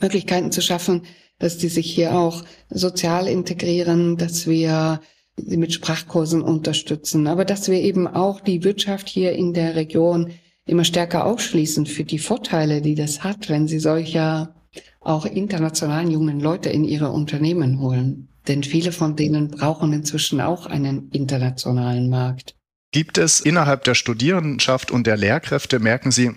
Möglichkeiten 0.00 0.52
zu 0.52 0.60
schaffen, 0.60 1.02
dass 1.38 1.56
die 1.56 1.68
sich 1.68 1.90
hier 1.90 2.16
auch 2.16 2.44
sozial 2.68 3.26
integrieren, 3.28 4.16
dass 4.16 4.46
wir 4.46 5.00
sie 5.36 5.56
mit 5.56 5.72
Sprachkursen 5.72 6.42
unterstützen, 6.42 7.26
aber 7.26 7.44
dass 7.44 7.68
wir 7.68 7.80
eben 7.80 8.06
auch 8.06 8.40
die 8.40 8.64
Wirtschaft 8.64 9.08
hier 9.08 9.32
in 9.32 9.54
der 9.54 9.76
Region 9.76 10.32
immer 10.68 10.84
stärker 10.84 11.24
aufschließen 11.24 11.86
für 11.86 12.04
die 12.04 12.18
Vorteile, 12.18 12.82
die 12.82 12.94
das 12.94 13.24
hat, 13.24 13.48
wenn 13.48 13.66
sie 13.66 13.78
solcher 13.78 14.54
auch 15.00 15.24
internationalen 15.24 16.10
jungen 16.10 16.40
Leute 16.40 16.68
in 16.68 16.84
ihre 16.84 17.10
Unternehmen 17.10 17.80
holen. 17.80 18.28
Denn 18.46 18.62
viele 18.62 18.92
von 18.92 19.16
denen 19.16 19.48
brauchen 19.48 19.92
inzwischen 19.92 20.40
auch 20.40 20.66
einen 20.66 21.10
internationalen 21.10 22.08
Markt. 22.08 22.54
Gibt 22.92 23.18
es 23.18 23.40
innerhalb 23.40 23.84
der 23.84 23.94
Studierendenschaft 23.94 24.90
und 24.90 25.06
der 25.06 25.16
Lehrkräfte, 25.16 25.78
merken 25.78 26.10
Sie, 26.10 26.32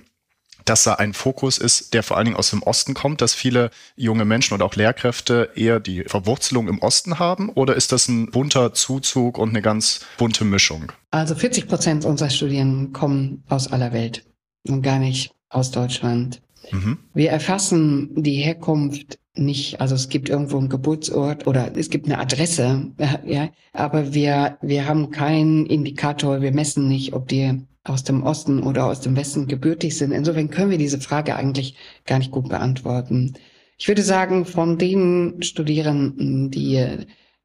dass 0.66 0.84
da 0.84 0.96
ein 0.96 1.14
Fokus 1.14 1.58
ist, 1.58 1.94
der 1.94 2.04
vor 2.04 2.18
allen 2.18 2.26
Dingen 2.26 2.38
aus 2.38 2.50
dem 2.50 2.64
Osten 2.64 2.94
kommt, 2.94 3.22
dass 3.22 3.34
viele 3.34 3.72
junge 3.96 4.26
Menschen 4.26 4.54
und 4.54 4.62
auch 4.62 4.76
Lehrkräfte 4.76 5.50
eher 5.56 5.80
die 5.80 6.04
Verwurzelung 6.04 6.68
im 6.68 6.80
Osten 6.80 7.20
haben? 7.20 7.50
Oder 7.50 7.76
ist 7.76 7.92
das 7.92 8.08
ein 8.08 8.32
bunter 8.32 8.74
Zuzug 8.74 9.38
und 9.38 9.50
eine 9.50 9.62
ganz 9.62 10.02
bunte 10.18 10.46
Mischung? 10.46 10.92
Also 11.12 11.36
40 11.36 11.68
Prozent 11.68 12.06
unserer 12.06 12.30
Studierenden 12.30 12.94
kommen 12.94 13.44
aus 13.50 13.72
aller 13.72 13.94
Welt 13.94 14.26
und 14.68 14.82
gar 14.82 15.00
nicht 15.00 15.32
aus 15.50 15.72
Deutschland. 15.72 16.42
Mhm. 16.72 17.00
Wir 17.14 17.32
erfassen 17.32 18.12
die 18.16 18.36
Herkunft 18.36 19.20
nicht, 19.34 19.80
also 19.80 19.96
es 19.96 20.10
gibt 20.10 20.30
irgendwo 20.30 20.58
einen 20.58 20.70
Geburtsort 20.70 21.48
oder 21.48 21.76
es 21.76 21.90
gibt 21.90 22.06
eine 22.06 22.20
Adresse, 22.20 22.92
ja, 23.26 23.50
aber 23.74 24.14
wir, 24.14 24.58
wir 24.62 24.88
haben 24.88 25.10
keinen 25.12 25.66
Indikator, 25.66 26.42
wir 26.42 26.52
messen 26.52 26.88
nicht, 26.88 27.14
ob 27.14 27.28
die 27.28 27.62
aus 27.84 28.04
dem 28.04 28.24
Osten 28.24 28.64
oder 28.64 28.86
aus 28.86 29.02
dem 29.02 29.16
Westen 29.16 29.48
gebürtig 29.48 29.98
sind. 29.98 30.12
Insofern 30.12 30.50
können 30.50 30.72
wir 30.72 30.78
diese 30.78 31.02
Frage 31.02 31.36
eigentlich 31.36 31.76
gar 32.06 32.20
nicht 32.20 32.32
gut 32.32 32.50
beantworten. 32.50 33.34
Ich 33.78 33.88
würde 33.88 34.04
sagen, 34.04 34.46
von 34.46 34.78
den 34.78 35.42
Studierenden, 35.42 36.52
die 36.52 36.86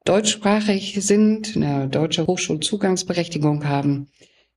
deutschsprachig 0.05 0.97
sind, 1.01 1.55
eine 1.55 1.87
deutsche 1.87 2.27
Hochschulzugangsberechtigung 2.27 3.65
haben, 3.65 4.07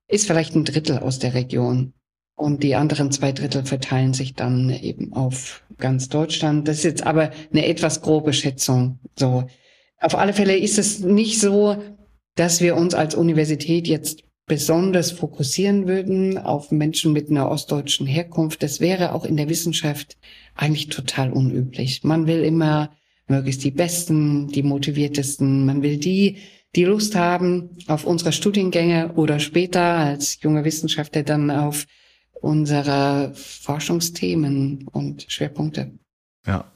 ist 0.07 0.27
vielleicht 0.27 0.55
ein 0.55 0.65
Drittel 0.65 0.99
aus 0.99 1.19
der 1.19 1.33
Region. 1.33 1.93
Und 2.35 2.63
die 2.63 2.75
anderen 2.75 3.11
zwei 3.11 3.31
Drittel 3.31 3.65
verteilen 3.65 4.13
sich 4.13 4.33
dann 4.33 4.69
eben 4.69 5.13
auf 5.13 5.63
ganz 5.77 6.09
Deutschland. 6.09 6.67
Das 6.67 6.77
ist 6.77 6.83
jetzt 6.83 7.05
aber 7.05 7.31
eine 7.51 7.65
etwas 7.65 8.01
grobe 8.01 8.33
Schätzung. 8.33 8.99
So. 9.15 9.45
Auf 9.99 10.15
alle 10.15 10.33
Fälle 10.33 10.57
ist 10.57 10.79
es 10.79 10.99
nicht 10.99 11.39
so, 11.39 11.77
dass 12.35 12.61
wir 12.61 12.75
uns 12.77 12.93
als 12.93 13.15
Universität 13.15 13.87
jetzt 13.87 14.23
besonders 14.51 15.11
fokussieren 15.11 15.87
würden 15.87 16.37
auf 16.37 16.71
Menschen 16.71 17.13
mit 17.13 17.29
einer 17.29 17.49
ostdeutschen 17.49 18.05
Herkunft. 18.05 18.61
Das 18.61 18.81
wäre 18.81 19.15
auch 19.15 19.23
in 19.23 19.37
der 19.37 19.47
Wissenschaft 19.47 20.17
eigentlich 20.55 20.89
total 20.89 21.31
unüblich. 21.31 22.03
Man 22.03 22.27
will 22.27 22.43
immer 22.43 22.91
möglichst 23.29 23.63
die 23.63 23.71
Besten, 23.71 24.49
die 24.49 24.61
motiviertesten. 24.61 25.65
Man 25.65 25.83
will 25.83 25.95
die, 25.95 26.39
die 26.75 26.83
Lust 26.83 27.15
haben 27.15 27.69
auf 27.87 28.03
unsere 28.03 28.33
Studiengänge 28.33 29.13
oder 29.13 29.39
später 29.39 29.79
als 29.81 30.41
junge 30.41 30.65
Wissenschaftler 30.65 31.23
dann 31.23 31.49
auf 31.49 31.87
unsere 32.33 33.31
Forschungsthemen 33.33 34.85
und 34.91 35.27
Schwerpunkte. 35.29 35.93
Ja. 36.45 36.69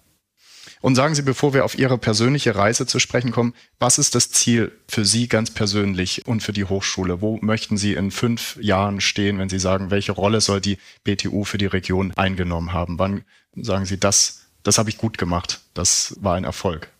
Und 0.85 0.93
sagen 0.93 1.15
Sie, 1.15 1.23
bevor 1.23 1.55
wir 1.55 1.65
auf 1.65 1.79
Ihre 1.79 1.97
persönliche 1.97 2.55
Reise 2.55 2.85
zu 2.85 2.99
sprechen 2.99 3.31
kommen, 3.31 3.55
was 3.79 3.97
ist 3.97 4.13
das 4.13 4.29
Ziel 4.29 4.71
für 4.87 5.03
Sie 5.03 5.27
ganz 5.27 5.49
persönlich 5.49 6.27
und 6.27 6.43
für 6.43 6.53
die 6.53 6.65
Hochschule? 6.65 7.21
Wo 7.21 7.39
möchten 7.41 7.75
Sie 7.75 7.95
in 7.95 8.11
fünf 8.11 8.55
Jahren 8.61 9.01
stehen, 9.01 9.39
wenn 9.39 9.49
Sie 9.49 9.57
sagen, 9.57 9.89
welche 9.89 10.11
Rolle 10.11 10.41
soll 10.41 10.61
die 10.61 10.77
BTU 11.03 11.43
für 11.43 11.57
die 11.57 11.65
Region 11.65 12.13
eingenommen 12.15 12.71
haben? 12.71 12.99
Wann 12.99 13.23
sagen 13.55 13.87
Sie, 13.87 13.99
das, 13.99 14.45
das 14.61 14.77
habe 14.77 14.91
ich 14.91 14.99
gut 14.99 15.17
gemacht, 15.17 15.61
das 15.73 16.17
war 16.19 16.35
ein 16.35 16.43
Erfolg? 16.43 16.91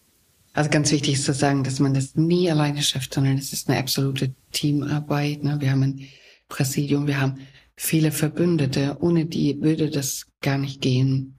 Also 0.53 0.71
ganz 0.71 0.91
wichtig 0.91 1.13
ist 1.13 1.25
zu 1.25 1.33
sagen, 1.33 1.63
dass 1.63 1.77
man 1.77 1.93
das 1.93 2.15
nie 2.15 2.49
alleine 2.49 2.81
schafft, 2.81 3.13
sondern 3.13 3.37
es 3.37 3.53
ist 3.53 3.69
eine 3.69 3.77
absolute 3.77 4.33
Teamarbeit. 4.51 5.43
Ne? 5.43 5.57
Wir 5.59 5.69
haben 5.69 5.83
ein 5.83 6.07
Präsidium, 6.49 7.05
wir 7.05 7.21
haben 7.21 7.37
viele 7.75 8.11
Verbündete. 8.11 8.97
Ohne 8.99 9.27
die 9.27 9.61
würde 9.61 9.91
das 9.91 10.25
gar 10.41 10.57
nicht 10.57 10.81
gehen. 10.81 11.37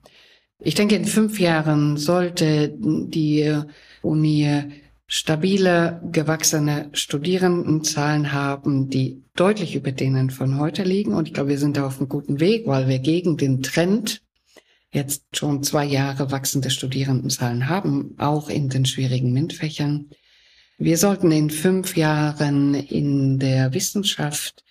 Ich 0.59 0.75
denke, 0.75 0.95
in 0.95 1.05
fünf 1.05 1.39
Jahren 1.39 1.97
sollte 1.97 2.73
die 2.77 3.61
Uni 4.01 4.63
stabile, 5.05 6.01
gewachsene 6.11 6.89
Studierendenzahlen 6.93 8.33
haben, 8.33 8.89
die 8.89 9.23
deutlich 9.35 9.75
über 9.75 9.91
denen 9.91 10.29
von 10.29 10.59
heute 10.59 10.83
liegen. 10.83 11.13
Und 11.13 11.27
ich 11.27 11.33
glaube, 11.33 11.49
wir 11.49 11.59
sind 11.59 11.77
da 11.77 11.85
auf 11.85 11.99
einem 11.99 12.09
guten 12.09 12.39
Weg, 12.39 12.67
weil 12.67 12.87
wir 12.87 12.99
gegen 12.99 13.37
den 13.37 13.61
Trend 13.61 14.21
jetzt 14.91 15.23
schon 15.33 15.63
zwei 15.63 15.85
Jahre 15.85 16.31
wachsende 16.31 16.69
Studierendenzahlen 16.69 17.69
haben, 17.69 18.15
auch 18.17 18.49
in 18.49 18.69
den 18.69 18.85
schwierigen 18.85 19.31
MINT-Fächern. 19.31 20.09
Wir 20.77 20.97
sollten 20.97 21.31
in 21.31 21.49
fünf 21.49 21.95
Jahren 21.95 22.73
in 22.73 23.39
der 23.39 23.73
Wissenschaft 23.73 24.63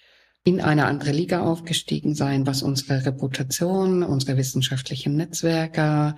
in 0.46 0.60
eine 0.60 0.86
andere 0.86 1.10
Liga 1.10 1.40
aufgestiegen 1.42 2.14
sein, 2.14 2.46
was 2.46 2.62
unsere 2.62 3.04
Reputation, 3.04 4.04
unsere 4.04 4.36
wissenschaftlichen 4.36 5.16
Netzwerke 5.16 6.14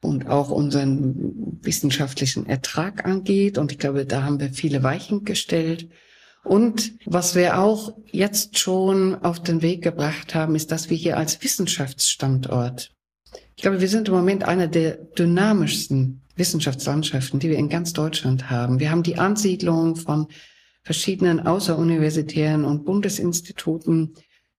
und 0.00 0.28
auch 0.28 0.50
unseren 0.50 1.58
wissenschaftlichen 1.62 2.46
Ertrag 2.46 3.04
angeht. 3.04 3.58
Und 3.58 3.72
ich 3.72 3.80
glaube, 3.80 4.06
da 4.06 4.22
haben 4.22 4.38
wir 4.38 4.50
viele 4.50 4.84
Weichen 4.84 5.24
gestellt. 5.24 5.88
Und 6.44 6.92
was 7.06 7.34
wir 7.34 7.58
auch 7.58 7.96
jetzt 8.12 8.56
schon 8.60 9.16
auf 9.16 9.42
den 9.42 9.62
Weg 9.62 9.82
gebracht 9.82 10.36
haben, 10.36 10.54
ist, 10.54 10.70
dass 10.70 10.88
wir 10.88 10.96
hier 10.96 11.16
als 11.16 11.42
Wissenschaftsstandort, 11.42 12.92
ich 13.56 13.62
glaube, 13.62 13.80
wir 13.80 13.88
sind 13.88 14.06
im 14.06 14.14
Moment 14.14 14.44
einer 14.44 14.68
der 14.68 14.92
dynamischsten 14.92 16.22
Wissenschaftslandschaften, 16.36 17.40
die 17.40 17.50
wir 17.50 17.58
in 17.58 17.68
ganz 17.68 17.92
Deutschland 17.92 18.48
haben. 18.48 18.78
Wir 18.78 18.92
haben 18.92 19.02
die 19.02 19.18
Ansiedlung 19.18 19.96
von 19.96 20.28
verschiedenen 20.82 21.40
außeruniversitären 21.40 22.64
und 22.64 22.84
Bundesinstituten. 22.84 24.14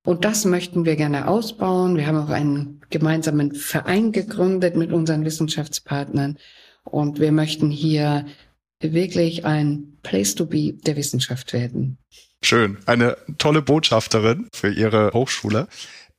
Und 0.06 0.26
das 0.26 0.46
möchten 0.46 0.86
wir 0.86 0.96
gerne 0.96 1.28
ausbauen. 1.28 1.96
Wir 1.96 2.08
haben 2.08 2.18
auch 2.18 2.30
einen 2.30 2.82
gemeinsamen 2.90 3.56
Verein 3.56 4.12
gegründet 4.12 4.76
mit 4.76 4.92
unseren 4.92 5.26
Wissenschaftspartnern. 5.26 6.38
Und 6.84 7.20
wir 7.20 7.32
möchten 7.32 7.70
hier 7.70 8.26
wirklich 8.82 9.46
ein 9.46 9.98
Place 10.04 10.36
to 10.36 10.46
be 10.46 10.74
der 10.74 10.98
Wissenschaft 10.98 11.54
werden. 11.54 11.98
Schön. 12.42 12.78
Eine 12.86 13.16
tolle 13.38 13.62
Botschafterin 13.62 14.50
für 14.54 14.70
Ihre 14.70 15.12
Hochschule. 15.14 15.68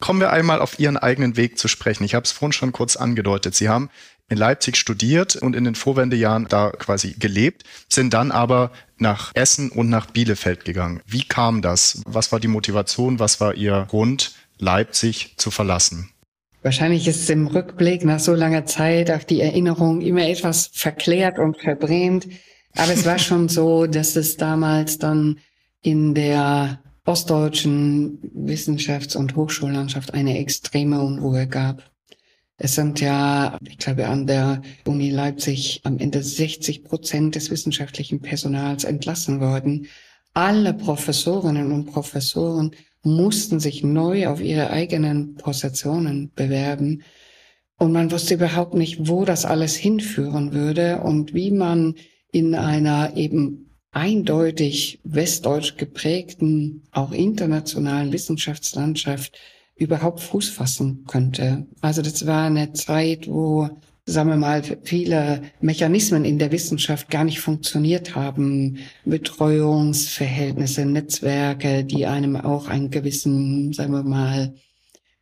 Kommen 0.00 0.20
wir 0.20 0.32
einmal 0.32 0.60
auf 0.60 0.78
Ihren 0.78 0.96
eigenen 0.96 1.36
Weg 1.36 1.58
zu 1.58 1.68
sprechen. 1.68 2.04
Ich 2.04 2.14
habe 2.14 2.24
es 2.24 2.32
vorhin 2.32 2.52
schon 2.52 2.72
kurz 2.72 2.96
angedeutet. 2.96 3.54
Sie 3.54 3.68
haben 3.68 3.90
in 4.28 4.38
Leipzig 4.38 4.76
studiert 4.76 5.36
und 5.36 5.54
in 5.54 5.64
den 5.64 5.74
Vorwendejahren 5.74 6.46
da 6.48 6.70
quasi 6.70 7.14
gelebt, 7.18 7.64
sind 7.88 8.14
dann 8.14 8.30
aber 8.30 8.72
nach 8.96 9.32
Essen 9.34 9.70
und 9.70 9.88
nach 9.88 10.06
Bielefeld 10.06 10.64
gegangen. 10.64 11.00
Wie 11.06 11.22
kam 11.22 11.62
das? 11.62 12.02
Was 12.06 12.32
war 12.32 12.40
die 12.40 12.48
Motivation? 12.48 13.18
Was 13.18 13.40
war 13.40 13.54
Ihr 13.54 13.86
Grund, 13.88 14.32
Leipzig 14.58 15.34
zu 15.36 15.50
verlassen? 15.50 16.10
Wahrscheinlich 16.62 17.06
ist 17.06 17.20
es 17.20 17.28
im 17.28 17.46
Rückblick 17.46 18.04
nach 18.04 18.20
so 18.20 18.34
langer 18.34 18.64
Zeit 18.64 19.10
auch 19.10 19.22
die 19.22 19.42
Erinnerung 19.42 20.00
immer 20.00 20.26
etwas 20.26 20.70
verklärt 20.72 21.38
und 21.38 21.58
verbrämt. 21.58 22.26
Aber 22.74 22.92
es 22.92 23.04
war 23.04 23.18
schon 23.18 23.50
so, 23.50 23.86
dass 23.86 24.16
es 24.16 24.38
damals 24.38 24.98
dann 24.98 25.38
in 25.82 26.14
der 26.14 26.80
ostdeutschen 27.04 28.18
Wissenschafts- 28.34 29.16
und 29.16 29.36
Hochschullandschaft 29.36 30.14
eine 30.14 30.38
extreme 30.38 31.02
Unruhe 31.02 31.46
gab. 31.46 31.82
Es 32.56 32.76
sind 32.76 33.00
ja, 33.00 33.58
ich 33.66 33.78
glaube, 33.78 34.06
an 34.06 34.26
der 34.26 34.62
Uni 34.84 35.10
Leipzig 35.10 35.80
am 35.84 35.98
Ende 35.98 36.22
60 36.22 36.84
Prozent 36.84 37.34
des 37.34 37.50
wissenschaftlichen 37.50 38.20
Personals 38.20 38.84
entlassen 38.84 39.40
worden. 39.40 39.88
Alle 40.34 40.72
Professorinnen 40.72 41.72
und 41.72 41.86
Professoren 41.86 42.70
mussten 43.02 43.58
sich 43.58 43.82
neu 43.82 44.28
auf 44.28 44.40
ihre 44.40 44.70
eigenen 44.70 45.34
Positionen 45.34 46.30
bewerben. 46.34 47.02
Und 47.76 47.92
man 47.92 48.12
wusste 48.12 48.34
überhaupt 48.34 48.74
nicht, 48.74 49.08
wo 49.08 49.24
das 49.24 49.44
alles 49.44 49.74
hinführen 49.74 50.52
würde 50.52 51.00
und 51.00 51.34
wie 51.34 51.50
man 51.50 51.96
in 52.30 52.54
einer 52.54 53.16
eben 53.16 53.78
eindeutig 53.90 55.00
westdeutsch 55.04 55.76
geprägten, 55.76 56.82
auch 56.92 57.12
internationalen 57.12 58.12
Wissenschaftslandschaft 58.12 59.38
überhaupt 59.76 60.20
Fuß 60.20 60.50
fassen 60.50 61.04
könnte. 61.06 61.66
Also 61.80 62.02
das 62.02 62.26
war 62.26 62.46
eine 62.46 62.72
Zeit, 62.72 63.28
wo, 63.28 63.68
sagen 64.06 64.30
wir 64.30 64.36
mal, 64.36 64.62
viele 64.84 65.42
Mechanismen 65.60 66.24
in 66.24 66.38
der 66.38 66.52
Wissenschaft 66.52 67.10
gar 67.10 67.24
nicht 67.24 67.40
funktioniert 67.40 68.14
haben. 68.14 68.78
Betreuungsverhältnisse, 69.04 70.86
Netzwerke, 70.86 71.84
die 71.84 72.06
einem 72.06 72.36
auch 72.36 72.68
einen 72.68 72.90
gewissen, 72.90 73.72
sagen 73.72 73.92
wir 73.92 74.04
mal, 74.04 74.54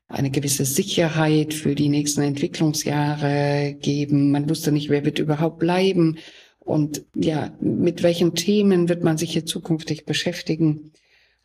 eine 0.09 0.30
gewisse 0.30 0.66
Sicherheit 0.66 1.54
für 1.54 1.75
die 1.75 1.88
nächsten 1.88 2.21
Entwicklungsjahre 2.21 3.76
geben. 3.80 4.30
Man 4.30 4.49
wusste 4.49 4.71
nicht, 4.71 4.90
wer 4.90 5.06
wird 5.06 5.18
überhaupt 5.18 5.59
bleiben 5.59 6.18
und 6.64 7.04
ja, 7.14 7.52
mit 7.61 8.02
welchen 8.02 8.35
Themen 8.35 8.88
wird 8.88 9.02
man 9.02 9.18
sich 9.18 9.32
hier 9.32 9.47
zukünftig 9.47 10.04
beschäftigen. 10.04 10.92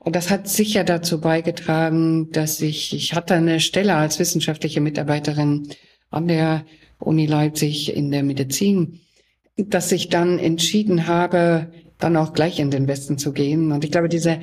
Und 0.07 0.15
das 0.15 0.29
hat 0.29 0.47
sicher 0.47 0.85
dazu 0.85 1.19
beigetragen, 1.19 2.31
dass 2.31 2.61
ich, 2.61 2.95
ich 2.95 3.13
hatte 3.13 3.33
eine 3.33 3.59
Stelle 3.59 3.95
als 3.95 4.19
wissenschaftliche 4.19 4.79
Mitarbeiterin 4.79 5.67
an 6.11 6.29
der 6.29 6.63
Uni 6.97 7.25
Leipzig 7.25 7.93
in 7.93 8.09
der 8.09 8.23
Medizin, 8.23 9.01
dass 9.57 9.91
ich 9.91 10.07
dann 10.07 10.39
entschieden 10.39 11.07
habe, 11.07 11.73
dann 11.99 12.15
auch 12.15 12.31
gleich 12.31 12.61
in 12.61 12.71
den 12.71 12.87
Westen 12.87 13.17
zu 13.17 13.33
gehen. 13.33 13.73
Und 13.73 13.83
ich 13.83 13.91
glaube, 13.91 14.07
diese 14.07 14.39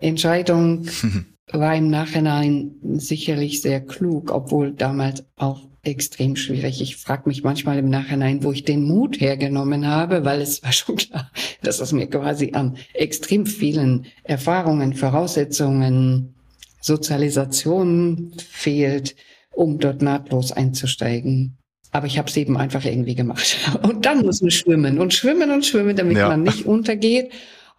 Entscheidung 0.00 0.88
war 1.52 1.76
im 1.76 1.90
Nachhinein 1.90 2.74
sicherlich 2.94 3.62
sehr 3.62 3.86
klug, 3.86 4.32
obwohl 4.32 4.72
damals 4.72 5.24
auch 5.36 5.68
extrem 5.84 6.36
schwierig. 6.36 6.80
Ich 6.80 6.96
frage 6.96 7.28
mich 7.28 7.42
manchmal 7.42 7.78
im 7.78 7.88
Nachhinein, 7.88 8.42
wo 8.42 8.52
ich 8.52 8.64
den 8.64 8.84
Mut 8.84 9.20
hergenommen 9.20 9.86
habe, 9.86 10.24
weil 10.24 10.40
es 10.40 10.62
war 10.62 10.72
schon 10.72 10.96
klar, 10.96 11.30
dass 11.62 11.80
es 11.80 11.92
mir 11.92 12.08
quasi 12.08 12.52
an 12.54 12.76
extrem 12.92 13.46
vielen 13.46 14.06
Erfahrungen, 14.22 14.94
Voraussetzungen, 14.94 16.34
Sozialisation 16.80 18.32
fehlt, 18.50 19.16
um 19.52 19.78
dort 19.78 20.02
nahtlos 20.02 20.52
einzusteigen. 20.52 21.56
Aber 21.92 22.06
ich 22.06 22.18
habe 22.18 22.28
es 22.28 22.36
eben 22.36 22.56
einfach 22.56 22.84
irgendwie 22.84 23.14
gemacht. 23.14 23.56
Und 23.82 24.04
dann 24.04 24.24
muss 24.24 24.42
man 24.42 24.50
schwimmen 24.50 24.98
und 24.98 25.14
schwimmen 25.14 25.52
und 25.52 25.64
schwimmen, 25.64 25.94
damit 25.94 26.16
ja. 26.16 26.28
man 26.28 26.42
nicht 26.42 26.66
untergeht. 26.66 27.30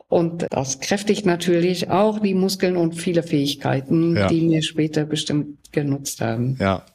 Und 0.08 0.48
das 0.52 0.80
kräftigt 0.80 1.26
natürlich 1.26 1.90
auch 1.90 2.20
die 2.20 2.34
Muskeln 2.34 2.78
und 2.78 2.94
viele 2.94 3.24
Fähigkeiten, 3.24 4.16
ja. 4.16 4.28
die 4.28 4.42
mir 4.42 4.62
später 4.62 5.04
bestimmt 5.04 5.72
genutzt 5.72 6.22
haben. 6.22 6.58
Ja, 6.60 6.86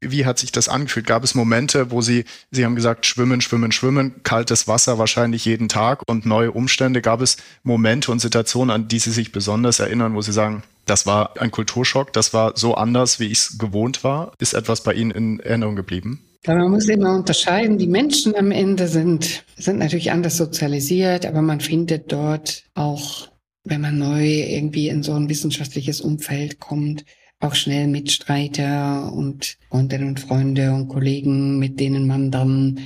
wie 0.00 0.26
hat 0.26 0.38
sich 0.38 0.52
das 0.52 0.68
angefühlt? 0.68 1.06
Gab 1.06 1.24
es 1.24 1.34
Momente, 1.34 1.90
wo 1.90 2.00
Sie, 2.00 2.24
Sie 2.50 2.64
haben 2.64 2.74
gesagt, 2.74 3.06
schwimmen, 3.06 3.40
schwimmen, 3.40 3.72
schwimmen, 3.72 4.22
kaltes 4.22 4.68
Wasser 4.68 4.98
wahrscheinlich 4.98 5.44
jeden 5.44 5.68
Tag 5.68 6.02
und 6.06 6.26
neue 6.26 6.52
Umstände. 6.52 7.02
Gab 7.02 7.20
es 7.20 7.36
Momente 7.62 8.10
und 8.10 8.18
Situationen, 8.18 8.70
an 8.70 8.88
die 8.88 8.98
Sie 8.98 9.12
sich 9.12 9.32
besonders 9.32 9.80
erinnern, 9.80 10.14
wo 10.14 10.22
Sie 10.22 10.32
sagen, 10.32 10.62
das 10.86 11.06
war 11.06 11.40
ein 11.40 11.50
Kulturschock, 11.50 12.12
das 12.12 12.34
war 12.34 12.56
so 12.56 12.74
anders, 12.74 13.20
wie 13.20 13.26
ich 13.26 13.38
es 13.38 13.58
gewohnt 13.58 14.02
war? 14.02 14.32
Ist 14.38 14.54
etwas 14.54 14.82
bei 14.82 14.94
Ihnen 14.94 15.12
in 15.12 15.40
Erinnerung 15.40 15.76
geblieben? 15.76 16.24
Man 16.46 16.72
muss 16.72 16.88
immer 16.88 17.14
unterscheiden. 17.14 17.78
Die 17.78 17.86
Menschen 17.86 18.34
am 18.34 18.50
Ende 18.50 18.88
sind, 18.88 19.44
sind 19.56 19.78
natürlich 19.78 20.10
anders 20.10 20.36
sozialisiert, 20.36 21.24
aber 21.24 21.40
man 21.40 21.60
findet 21.60 22.10
dort 22.10 22.64
auch, 22.74 23.28
wenn 23.62 23.80
man 23.80 23.96
neu 23.96 24.26
irgendwie 24.26 24.88
in 24.88 25.04
so 25.04 25.12
ein 25.14 25.28
wissenschaftliches 25.28 26.00
Umfeld 26.00 26.58
kommt, 26.58 27.04
auch 27.42 27.54
schnell 27.54 27.88
Mitstreiter 27.88 29.12
und 29.12 29.58
Freundinnen 29.68 30.08
und 30.08 30.20
Freunde 30.20 30.72
und 30.72 30.88
Kollegen, 30.88 31.58
mit 31.58 31.80
denen 31.80 32.06
man 32.06 32.30
dann 32.30 32.80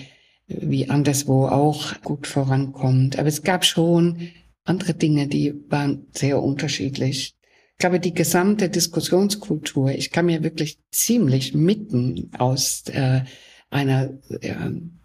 wie 0.49 0.89
anderswo 0.89 1.47
auch 1.47 2.01
gut 2.03 2.27
vorankommt. 2.27 3.19
Aber 3.19 3.29
es 3.29 3.43
gab 3.43 3.65
schon 3.65 4.31
andere 4.65 4.95
Dinge, 4.95 5.27
die 5.29 5.55
waren 5.69 6.07
sehr 6.13 6.43
unterschiedlich. 6.43 7.35
Ich 7.73 7.79
glaube, 7.79 8.01
die 8.01 8.15
gesamte 8.15 8.71
Diskussionskultur, 8.71 9.91
ich 9.91 10.11
kam 10.11 10.29
ja 10.29 10.43
wirklich 10.43 10.79
ziemlich 10.91 11.53
mitten 11.53 12.31
aus 12.39 12.85
äh, 12.89 13.21
einer 13.69 14.11
äh, 14.41 14.55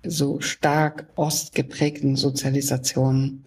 so 0.05 0.39
stark 0.39 1.09
ostgeprägten 1.15 2.15
Sozialisation. 2.15 3.45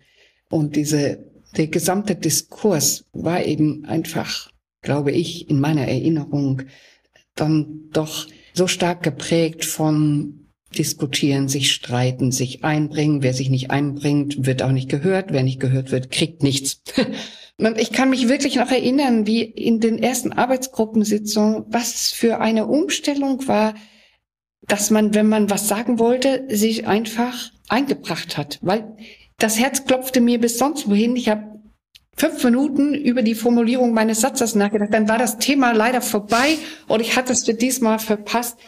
Und 0.51 0.77
diese, 0.77 1.25
der 1.57 1.69
gesamte 1.69 2.15
Diskurs 2.15 3.07
war 3.13 3.43
eben 3.43 3.87
einfach 3.87 4.51
glaube 4.85 5.11
ich, 5.11 5.51
in 5.51 5.59
meiner 5.59 5.89
Erinnerung 5.89 6.63
dann 7.35 7.89
doch 7.93 8.29
so 8.53 8.69
stark 8.69 9.03
geprägt 9.03 9.65
von 9.65 10.45
diskutieren, 10.79 11.49
sich 11.49 11.73
streiten, 11.73 12.33
sich 12.33 12.65
einbringen. 12.65 13.23
Wer 13.23 13.35
sich 13.35 13.51
nicht 13.51 13.71
einbringt, 13.71 14.47
wird 14.47 14.63
auch 14.63 14.73
nicht 14.73 14.89
gehört. 14.89 15.33
Wer 15.33 15.43
nicht 15.43 15.61
gehört 15.61 15.91
wird, 15.91 16.11
kriegt 16.11 16.43
nichts. 16.43 16.83
Und 17.57 17.81
ich 17.81 17.93
kann 17.93 18.11
mich 18.11 18.29
wirklich 18.29 18.57
noch 18.57 18.71
erinnern, 18.71 19.27
wie 19.27 19.43
in 19.43 19.79
den 19.79 19.99
ersten 19.99 20.33
Arbeitsgruppensitzungen, 20.33 21.65
was 21.69 22.11
für 22.11 22.41
eine 22.41 22.67
Umstellung 22.67 23.47
war, 23.47 23.75
dass 24.67 24.91
man, 24.91 25.15
wenn 25.15 25.29
man 25.29 25.51
was 25.51 25.69
sagen 25.69 26.01
wollte, 26.01 26.47
sich 26.49 26.87
einfach 26.87 27.51
eingebracht 27.69 28.37
hat. 28.37 28.59
Weil 28.61 28.97
das 29.39 29.59
Herz 29.59 29.85
klopfte 29.85 30.21
mir 30.21 30.41
bis 30.41 30.59
sonst 30.59 30.89
wohin. 30.89 31.15
Ich 31.15 31.29
habe 31.29 31.54
fünf 32.17 32.43
Minuten 32.45 32.95
über 32.95 33.23
die 33.23 33.35
Formulierung 33.35 33.93
meines 33.93 34.21
Satzes 34.21 34.55
nachgedacht, 34.55 34.93
dann 34.93 35.09
war 35.09 35.19
das 35.19 35.39
Thema 35.39 35.73
leider 35.73 36.01
vorbei 36.01 36.57
und 36.89 37.01
ich 37.01 37.17
hatte 37.17 37.33
es 37.33 37.45
für 37.45 37.55
diesmal 37.55 37.99
verpasst. 37.99 38.59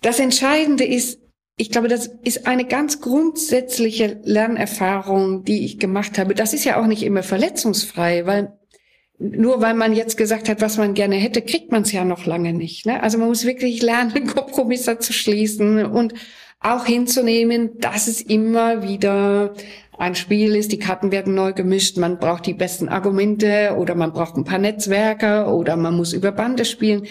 Das 0.00 0.18
Entscheidende 0.18 0.84
ist, 0.84 1.20
ich 1.56 1.70
glaube, 1.70 1.88
das 1.88 2.10
ist 2.24 2.46
eine 2.46 2.64
ganz 2.64 3.00
grundsätzliche 3.00 4.20
Lernerfahrung, 4.24 5.44
die 5.44 5.64
ich 5.64 5.78
gemacht 5.78 6.18
habe. 6.18 6.34
Das 6.34 6.52
ist 6.52 6.64
ja 6.64 6.80
auch 6.80 6.86
nicht 6.86 7.04
immer 7.04 7.22
verletzungsfrei, 7.22 8.26
weil 8.26 8.58
nur 9.18 9.62
weil 9.62 9.74
man 9.74 9.94
jetzt 9.94 10.16
gesagt 10.16 10.48
hat, 10.48 10.60
was 10.60 10.76
man 10.76 10.94
gerne 10.94 11.14
hätte, 11.16 11.40
kriegt 11.40 11.70
man 11.70 11.82
es 11.82 11.92
ja 11.92 12.04
noch 12.04 12.26
lange 12.26 12.52
nicht. 12.52 12.84
Ne? 12.84 13.00
Also 13.00 13.18
man 13.18 13.28
muss 13.28 13.44
wirklich 13.44 13.80
lernen, 13.80 14.26
Kompromisse 14.34 14.98
zu 14.98 15.12
schließen 15.12 15.84
und 15.86 16.14
auch 16.64 16.86
hinzunehmen, 16.86 17.78
dass 17.78 18.08
es 18.08 18.22
immer 18.22 18.82
wieder 18.82 19.54
ein 19.98 20.14
Spiel 20.14 20.56
ist, 20.56 20.72
die 20.72 20.78
Karten 20.78 21.12
werden 21.12 21.34
neu 21.34 21.52
gemischt, 21.52 21.98
man 21.98 22.18
braucht 22.18 22.46
die 22.46 22.54
besten 22.54 22.88
Argumente 22.88 23.76
oder 23.78 23.94
man 23.94 24.12
braucht 24.12 24.36
ein 24.36 24.44
paar 24.44 24.58
Netzwerke 24.58 25.46
oder 25.46 25.76
man 25.76 25.94
muss 25.94 26.12
über 26.12 26.32
Bande 26.32 26.64
spielen. 26.64 27.06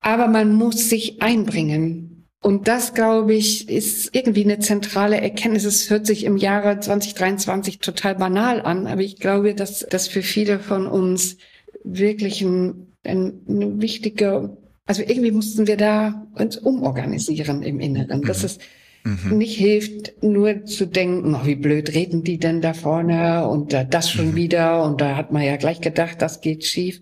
Aber 0.00 0.28
man 0.28 0.54
muss 0.54 0.88
sich 0.88 1.20
einbringen. 1.20 2.28
Und 2.42 2.68
das, 2.68 2.94
glaube 2.94 3.34
ich, 3.34 3.68
ist 3.68 4.14
irgendwie 4.14 4.44
eine 4.44 4.60
zentrale 4.60 5.20
Erkenntnis. 5.20 5.64
Es 5.64 5.90
hört 5.90 6.06
sich 6.06 6.24
im 6.24 6.38
Jahre 6.38 6.80
2023 6.80 7.80
total 7.80 8.14
banal 8.14 8.62
an, 8.62 8.86
aber 8.86 9.02
ich 9.02 9.16
glaube, 9.16 9.54
dass 9.54 9.86
das 9.90 10.08
für 10.08 10.22
viele 10.22 10.58
von 10.58 10.86
uns 10.86 11.36
wirklich 11.84 12.40
ein, 12.40 12.94
ein, 13.04 13.40
eine 13.46 13.80
wichtige, 13.82 14.56
also 14.90 15.02
irgendwie 15.02 15.30
mussten 15.30 15.68
wir 15.68 15.76
da 15.76 16.26
uns 16.34 16.56
umorganisieren 16.56 17.62
im 17.62 17.78
Inneren. 17.78 18.22
Das 18.22 18.40
mhm. 18.40 18.44
ist 18.46 18.60
mhm. 19.04 19.38
nicht 19.38 19.56
hilft, 19.56 20.20
nur 20.20 20.64
zu 20.64 20.84
denken, 20.84 21.32
oh, 21.36 21.46
wie 21.46 21.54
blöd 21.54 21.94
reden 21.94 22.24
die 22.24 22.38
denn 22.38 22.60
da 22.60 22.74
vorne 22.74 23.46
und 23.46 23.72
uh, 23.72 23.84
das 23.88 24.10
schon 24.10 24.32
mhm. 24.32 24.34
wieder 24.34 24.82
und 24.82 25.00
da 25.00 25.14
hat 25.14 25.30
man 25.30 25.42
ja 25.42 25.54
gleich 25.58 25.80
gedacht, 25.80 26.20
das 26.20 26.40
geht 26.40 26.64
schief. 26.64 27.00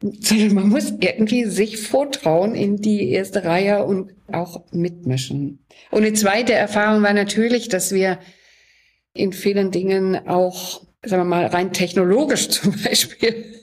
Sondern 0.00 0.54
man 0.54 0.70
muss 0.70 0.94
irgendwie 1.00 1.44
sich 1.44 1.76
vortrauen 1.76 2.54
in 2.54 2.78
die 2.78 3.10
erste 3.10 3.44
Reihe 3.44 3.84
und 3.84 4.12
auch 4.32 4.64
mitmischen. 4.72 5.66
Und 5.90 6.04
eine 6.04 6.14
zweite 6.14 6.54
Erfahrung 6.54 7.02
war 7.02 7.12
natürlich, 7.12 7.68
dass 7.68 7.92
wir 7.92 8.20
in 9.12 9.34
vielen 9.34 9.70
Dingen 9.70 10.26
auch 10.26 10.80
sagen 11.04 11.22
wir 11.22 11.26
mal, 11.26 11.46
rein 11.46 11.74
technologisch 11.74 12.48
zum 12.48 12.74
Beispiel 12.82 13.57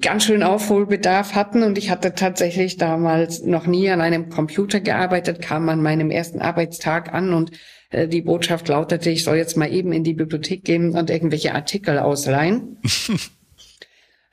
ganz 0.00 0.24
schön 0.24 0.42
Aufholbedarf 0.42 1.34
hatten. 1.34 1.62
Und 1.62 1.78
ich 1.78 1.90
hatte 1.90 2.14
tatsächlich 2.14 2.76
damals 2.76 3.42
noch 3.42 3.66
nie 3.66 3.90
an 3.90 4.00
einem 4.00 4.28
Computer 4.28 4.80
gearbeitet, 4.80 5.42
kam 5.42 5.68
an 5.68 5.82
meinem 5.82 6.10
ersten 6.10 6.40
Arbeitstag 6.40 7.12
an 7.12 7.32
und 7.32 7.52
äh, 7.90 8.08
die 8.08 8.22
Botschaft 8.22 8.68
lautete, 8.68 9.10
ich 9.10 9.24
soll 9.24 9.36
jetzt 9.36 9.56
mal 9.56 9.72
eben 9.72 9.92
in 9.92 10.04
die 10.04 10.14
Bibliothek 10.14 10.64
gehen 10.64 10.96
und 10.96 11.10
irgendwelche 11.10 11.54
Artikel 11.54 11.98
ausleihen. 11.98 12.78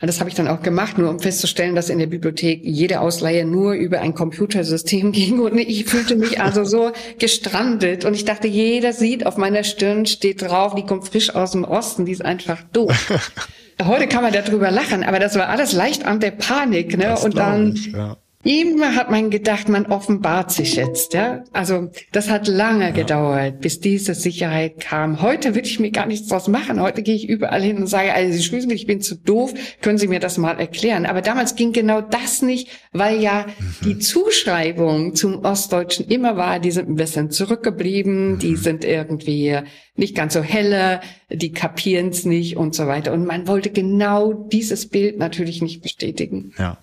Und 0.01 0.07
das 0.07 0.19
habe 0.19 0.31
ich 0.31 0.35
dann 0.35 0.47
auch 0.47 0.63
gemacht, 0.63 0.97
nur 0.97 1.11
um 1.11 1.19
festzustellen, 1.19 1.75
dass 1.75 1.89
in 1.89 1.99
der 1.99 2.07
Bibliothek 2.07 2.61
jede 2.63 3.01
Ausleihe 3.01 3.45
nur 3.45 3.73
über 3.73 4.01
ein 4.01 4.15
Computersystem 4.15 5.11
ging. 5.11 5.39
Und 5.39 5.59
ich 5.59 5.85
fühlte 5.85 6.15
mich 6.15 6.41
also 6.41 6.63
so 6.63 6.91
gestrandet. 7.19 8.03
Und 8.03 8.15
ich 8.15 8.25
dachte, 8.25 8.47
jeder 8.47 8.93
sieht, 8.93 9.27
auf 9.27 9.37
meiner 9.37 9.63
Stirn 9.63 10.07
steht 10.07 10.41
drauf, 10.41 10.73
die 10.73 10.87
kommt 10.87 11.07
frisch 11.07 11.35
aus 11.35 11.51
dem 11.51 11.63
Osten, 11.63 12.05
die 12.05 12.13
ist 12.13 12.25
einfach 12.25 12.63
doof. 12.73 13.13
Heute 13.85 14.07
kann 14.07 14.23
man 14.23 14.33
darüber 14.33 14.71
lachen, 14.71 15.03
aber 15.03 15.19
das 15.19 15.35
war 15.35 15.49
alles 15.49 15.73
leicht 15.73 16.05
an 16.05 16.19
der 16.19 16.31
Panik. 16.31 16.97
Ne? 16.97 17.17
und 17.17 17.37
dann, 17.37 17.73
ich, 17.73 17.87
ja. 17.87 18.17
Ihm 18.43 18.81
hat 18.83 19.11
man 19.11 19.29
gedacht, 19.29 19.69
man 19.69 19.85
offenbart 19.85 20.51
sich 20.51 20.75
jetzt, 20.75 21.13
ja. 21.13 21.43
Also 21.53 21.89
das 22.11 22.29
hat 22.29 22.47
lange 22.47 22.85
ja. 22.85 22.91
gedauert, 22.91 23.61
bis 23.61 23.79
diese 23.79 24.15
Sicherheit 24.15 24.79
kam. 24.79 25.21
Heute 25.21 25.53
würde 25.53 25.67
ich 25.67 25.79
mir 25.79 25.91
gar 25.91 26.07
nichts 26.07 26.27
draus 26.27 26.47
machen. 26.47 26.81
Heute 26.81 27.03
gehe 27.03 27.15
ich 27.15 27.29
überall 27.29 27.61
hin 27.61 27.77
und 27.77 27.87
sage, 27.87 28.13
also 28.13 28.33
Sie 28.35 28.43
schließen 28.43 28.67
mich, 28.67 28.81
ich 28.81 28.87
bin 28.87 29.01
zu 29.01 29.15
doof, 29.15 29.53
können 29.81 29.97
Sie 29.97 30.07
mir 30.07 30.19
das 30.19 30.37
mal 30.37 30.59
erklären. 30.59 31.05
Aber 31.05 31.21
damals 31.21 31.55
ging 31.55 31.71
genau 31.71 32.01
das 32.01 32.41
nicht, 32.41 32.69
weil 32.91 33.21
ja 33.21 33.45
mhm. 33.45 33.85
die 33.85 33.99
Zuschreibung 33.99 35.13
zum 35.13 35.45
Ostdeutschen 35.45 36.07
immer 36.07 36.35
war, 36.35 36.59
die 36.59 36.71
sind 36.71 36.89
ein 36.89 36.95
bisschen 36.95 37.29
zurückgeblieben, 37.29 38.33
mhm. 38.33 38.39
die 38.39 38.55
sind 38.55 38.83
irgendwie 38.83 39.59
nicht 39.95 40.15
ganz 40.15 40.33
so 40.33 40.41
helle, 40.41 41.01
die 41.29 41.51
kapieren 41.51 42.09
es 42.09 42.25
nicht 42.25 42.57
und 42.57 42.73
so 42.73 42.87
weiter. 42.87 43.13
Und 43.13 43.25
man 43.25 43.47
wollte 43.47 43.69
genau 43.69 44.33
dieses 44.33 44.87
Bild 44.87 45.19
natürlich 45.19 45.61
nicht 45.61 45.81
bestätigen. 45.81 46.53
Ja, 46.57 46.77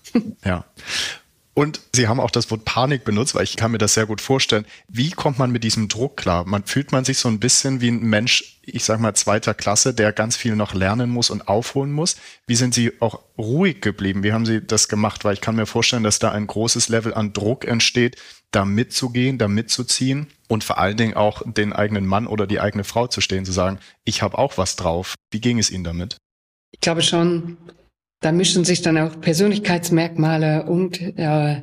ja. 0.44 0.64
Und 1.58 1.80
Sie 1.92 2.06
haben 2.06 2.20
auch 2.20 2.30
das 2.30 2.52
Wort 2.52 2.64
Panik 2.64 3.02
benutzt, 3.02 3.34
weil 3.34 3.42
ich 3.42 3.56
kann 3.56 3.72
mir 3.72 3.78
das 3.78 3.94
sehr 3.94 4.06
gut 4.06 4.20
vorstellen. 4.20 4.64
Wie 4.86 5.10
kommt 5.10 5.40
man 5.40 5.50
mit 5.50 5.64
diesem 5.64 5.88
Druck 5.88 6.16
klar? 6.16 6.44
Man 6.44 6.62
fühlt 6.62 6.92
man 6.92 7.04
sich 7.04 7.18
so 7.18 7.28
ein 7.28 7.40
bisschen 7.40 7.80
wie 7.80 7.88
ein 7.90 7.98
Mensch, 7.98 8.60
ich 8.62 8.84
sag 8.84 9.00
mal 9.00 9.14
zweiter 9.14 9.54
Klasse, 9.54 9.92
der 9.92 10.12
ganz 10.12 10.36
viel 10.36 10.54
noch 10.54 10.72
lernen 10.72 11.10
muss 11.10 11.30
und 11.30 11.48
aufholen 11.48 11.90
muss. 11.90 12.14
Wie 12.46 12.54
sind 12.54 12.74
Sie 12.74 12.92
auch 13.00 13.18
ruhig 13.36 13.80
geblieben? 13.80 14.22
Wie 14.22 14.32
haben 14.32 14.46
Sie 14.46 14.64
das 14.64 14.86
gemacht? 14.86 15.24
Weil 15.24 15.34
ich 15.34 15.40
kann 15.40 15.56
mir 15.56 15.66
vorstellen, 15.66 16.04
dass 16.04 16.20
da 16.20 16.30
ein 16.30 16.46
großes 16.46 16.90
Level 16.90 17.12
an 17.12 17.32
Druck 17.32 17.64
entsteht, 17.64 18.22
da 18.52 18.64
mitzugehen, 18.64 19.36
da 19.38 19.48
mitzuziehen 19.48 20.28
und 20.46 20.62
vor 20.62 20.78
allen 20.78 20.96
Dingen 20.96 21.14
auch 21.14 21.42
den 21.44 21.72
eigenen 21.72 22.06
Mann 22.06 22.28
oder 22.28 22.46
die 22.46 22.60
eigene 22.60 22.84
Frau 22.84 23.08
zu 23.08 23.20
stehen, 23.20 23.44
zu 23.44 23.50
sagen, 23.50 23.80
ich 24.04 24.22
habe 24.22 24.38
auch 24.38 24.58
was 24.58 24.76
drauf. 24.76 25.16
Wie 25.32 25.40
ging 25.40 25.58
es 25.58 25.72
Ihnen 25.72 25.82
damit? 25.82 26.18
Ich 26.70 26.78
glaube 26.78 27.02
schon, 27.02 27.56
da 28.20 28.32
mischen 28.32 28.64
sich 28.64 28.82
dann 28.82 28.98
auch 28.98 29.20
Persönlichkeitsmerkmale 29.20 30.64
und 30.64 31.00
äh, 31.00 31.62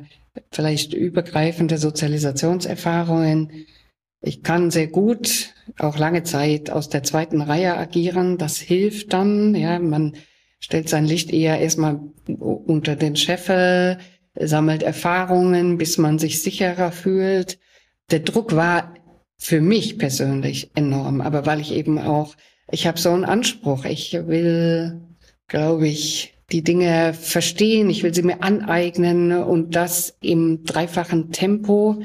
vielleicht 0.50 0.94
übergreifende 0.94 1.78
Sozialisationserfahrungen. 1.78 3.66
Ich 4.20 4.42
kann 4.42 4.70
sehr 4.70 4.86
gut 4.86 5.54
auch 5.78 5.98
lange 5.98 6.22
Zeit 6.22 6.70
aus 6.70 6.88
der 6.88 7.02
zweiten 7.02 7.42
Reihe 7.42 7.76
agieren. 7.76 8.38
Das 8.38 8.58
hilft 8.58 9.12
dann. 9.12 9.54
Ja, 9.54 9.78
man 9.78 10.16
stellt 10.58 10.88
sein 10.88 11.04
Licht 11.04 11.32
eher 11.32 11.60
erstmal 11.60 12.00
unter 12.26 12.96
den 12.96 13.16
Scheffel, 13.16 13.98
sammelt 14.34 14.82
Erfahrungen, 14.82 15.78
bis 15.78 15.98
man 15.98 16.18
sich 16.18 16.42
sicherer 16.42 16.92
fühlt. 16.92 17.58
Der 18.10 18.20
Druck 18.20 18.56
war 18.56 18.94
für 19.38 19.60
mich 19.60 19.98
persönlich 19.98 20.70
enorm, 20.74 21.20
aber 21.20 21.44
weil 21.44 21.60
ich 21.60 21.72
eben 21.72 21.98
auch, 21.98 22.34
ich 22.70 22.86
habe 22.86 22.98
so 22.98 23.10
einen 23.10 23.24
Anspruch. 23.24 23.84
Ich 23.84 24.14
will, 24.14 25.02
glaube 25.46 25.88
ich, 25.88 26.35
die 26.52 26.62
Dinge 26.62 27.12
verstehen, 27.14 27.90
ich 27.90 28.02
will 28.02 28.14
sie 28.14 28.22
mir 28.22 28.42
aneignen 28.42 29.32
und 29.32 29.74
das 29.74 30.16
im 30.20 30.64
dreifachen 30.64 31.32
Tempo. 31.32 32.02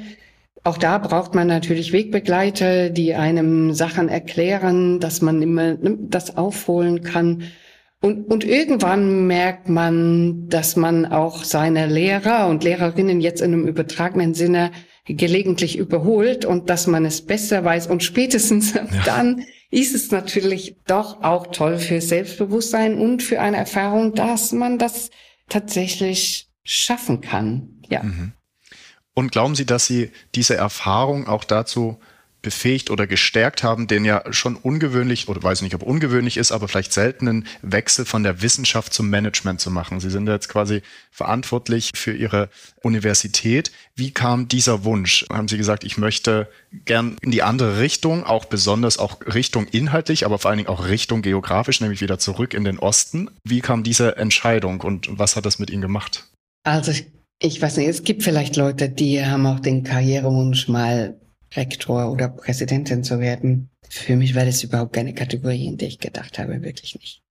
Auch 0.63 0.77
da 0.77 0.97
braucht 0.97 1.35
man 1.35 1.47
natürlich 1.47 1.91
Wegbegleiter, 1.91 2.89
die 2.89 3.15
einem 3.15 3.73
Sachen 3.73 4.09
erklären, 4.09 4.99
dass 4.99 5.21
man 5.21 5.41
immer 5.41 5.75
ne, 5.75 5.97
das 6.01 6.37
aufholen 6.37 7.01
kann. 7.03 7.43
Und, 8.01 8.31
und 8.31 8.43
irgendwann 8.43 9.27
merkt 9.27 9.69
man, 9.69 10.49
dass 10.49 10.75
man 10.75 11.05
auch 11.05 11.43
seine 11.43 11.85
Lehrer 11.85 12.47
und 12.47 12.63
Lehrerinnen 12.63 13.21
jetzt 13.21 13.41
in 13.41 13.53
einem 13.53 13.67
übertragenen 13.67 14.33
Sinne 14.33 14.71
gelegentlich 15.05 15.77
überholt 15.77 16.45
und 16.45 16.69
dass 16.69 16.87
man 16.87 17.05
es 17.05 17.21
besser 17.21 17.63
weiß. 17.63 17.87
Und 17.87 18.03
spätestens 18.03 18.73
ja. 18.73 18.85
dann 19.05 19.43
ist 19.71 19.95
es 19.95 20.11
natürlich 20.11 20.75
doch 20.85 21.23
auch 21.23 21.47
toll 21.47 21.79
für 21.79 22.01
Selbstbewusstsein 22.01 22.97
und 22.97 23.23
für 23.23 23.39
eine 23.39 23.57
Erfahrung, 23.57 24.13
dass 24.13 24.51
man 24.51 24.77
das 24.77 25.09
tatsächlich 25.47 26.49
schaffen 26.63 27.21
kann. 27.21 27.81
Ja. 27.89 28.03
Mhm. 28.03 28.33
Und 29.13 29.31
glauben 29.31 29.55
Sie, 29.55 29.65
dass 29.65 29.87
Sie 29.87 30.11
diese 30.35 30.55
Erfahrung 30.55 31.27
auch 31.27 31.43
dazu 31.43 31.99
befähigt 32.41 32.89
oder 32.89 33.07
gestärkt 33.07 33.63
haben, 33.63 33.87
den 33.87 34.05
ja 34.05 34.23
schon 34.31 34.55
ungewöhnlich, 34.55 35.27
oder 35.27 35.41
weiß 35.41 35.61
nicht, 35.61 35.75
ob 35.75 35.83
ungewöhnlich 35.83 36.37
ist, 36.37 36.51
aber 36.51 36.67
vielleicht 36.67 36.93
seltenen 36.93 37.47
Wechsel 37.61 38.05
von 38.05 38.23
der 38.23 38.41
Wissenschaft 38.41 38.93
zum 38.93 39.09
Management 39.09 39.61
zu 39.61 39.71
machen. 39.71 39.99
Sie 39.99 40.09
sind 40.09 40.27
jetzt 40.27 40.49
quasi 40.49 40.81
verantwortlich 41.11 41.91
für 41.95 42.13
Ihre 42.13 42.49
Universität. 42.81 43.71
Wie 43.95 44.11
kam 44.11 44.47
dieser 44.47 44.83
Wunsch? 44.83 45.25
Haben 45.31 45.47
Sie 45.47 45.57
gesagt, 45.57 45.83
ich 45.83 45.97
möchte 45.97 46.47
gern 46.85 47.17
in 47.21 47.31
die 47.31 47.43
andere 47.43 47.79
Richtung, 47.79 48.23
auch 48.23 48.45
besonders 48.45 48.97
auch 48.97 49.19
Richtung 49.33 49.67
inhaltlich, 49.67 50.25
aber 50.25 50.39
vor 50.39 50.49
allen 50.49 50.57
Dingen 50.57 50.69
auch 50.69 50.87
Richtung 50.87 51.21
geografisch, 51.21 51.81
nämlich 51.81 52.01
wieder 52.01 52.17
zurück 52.17 52.53
in 52.53 52.63
den 52.63 52.79
Osten. 52.79 53.29
Wie 53.43 53.61
kam 53.61 53.83
diese 53.83 54.17
Entscheidung 54.17 54.81
und 54.81 55.07
was 55.11 55.35
hat 55.35 55.45
das 55.45 55.59
mit 55.59 55.69
Ihnen 55.69 55.81
gemacht? 55.81 56.25
Also 56.63 56.91
ich, 57.39 57.61
weiß 57.61 57.77
nicht, 57.77 57.87
es 57.87 58.03
gibt 58.03 58.23
vielleicht 58.23 58.55
Leute, 58.55 58.89
die 58.89 59.23
haben 59.25 59.45
auch 59.45 59.59
den 59.59 59.83
Karrierewunsch 59.83 60.67
mal 60.67 61.19
Rektor 61.55 62.11
oder 62.11 62.29
Präsidentin 62.29 63.03
zu 63.03 63.19
werden. 63.19 63.69
Für 63.89 64.15
mich 64.15 64.35
war 64.35 64.45
das 64.45 64.63
überhaupt 64.63 64.93
keine 64.93 65.13
Kategorie, 65.13 65.67
in 65.67 65.77
der 65.77 65.89
ich 65.89 65.99
gedacht 65.99 66.39
habe, 66.39 66.61
wirklich 66.61 66.95
nicht. 66.95 67.23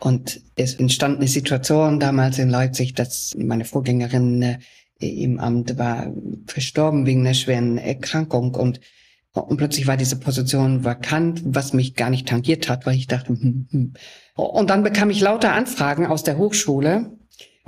Und 0.00 0.40
es 0.56 0.74
entstand 0.74 1.18
eine 1.18 1.28
Situation 1.28 2.00
damals 2.00 2.38
in 2.38 2.48
Leipzig, 2.48 2.94
dass 2.94 3.36
meine 3.38 3.64
Vorgängerin 3.64 4.42
äh, 4.42 4.58
im 4.98 5.38
Amt 5.38 5.78
war 5.78 6.12
verstorben 6.46 7.06
wegen 7.06 7.20
einer 7.20 7.34
schweren 7.34 7.76
Erkrankung 7.78 8.54
und, 8.54 8.80
und 9.32 9.56
plötzlich 9.58 9.86
war 9.86 9.98
diese 9.98 10.18
Position 10.18 10.84
vakant, 10.84 11.42
was 11.44 11.74
mich 11.74 11.94
gar 11.94 12.10
nicht 12.10 12.28
tangiert 12.28 12.68
hat, 12.68 12.86
weil 12.86 12.96
ich 12.96 13.06
dachte, 13.06 13.28
hm, 13.28 13.68
hm. 13.70 13.92
und 14.34 14.70
dann 14.70 14.82
bekam 14.82 15.10
ich 15.10 15.20
lauter 15.20 15.52
Anfragen 15.52 16.06
aus 16.06 16.22
der 16.22 16.38
Hochschule 16.38 17.12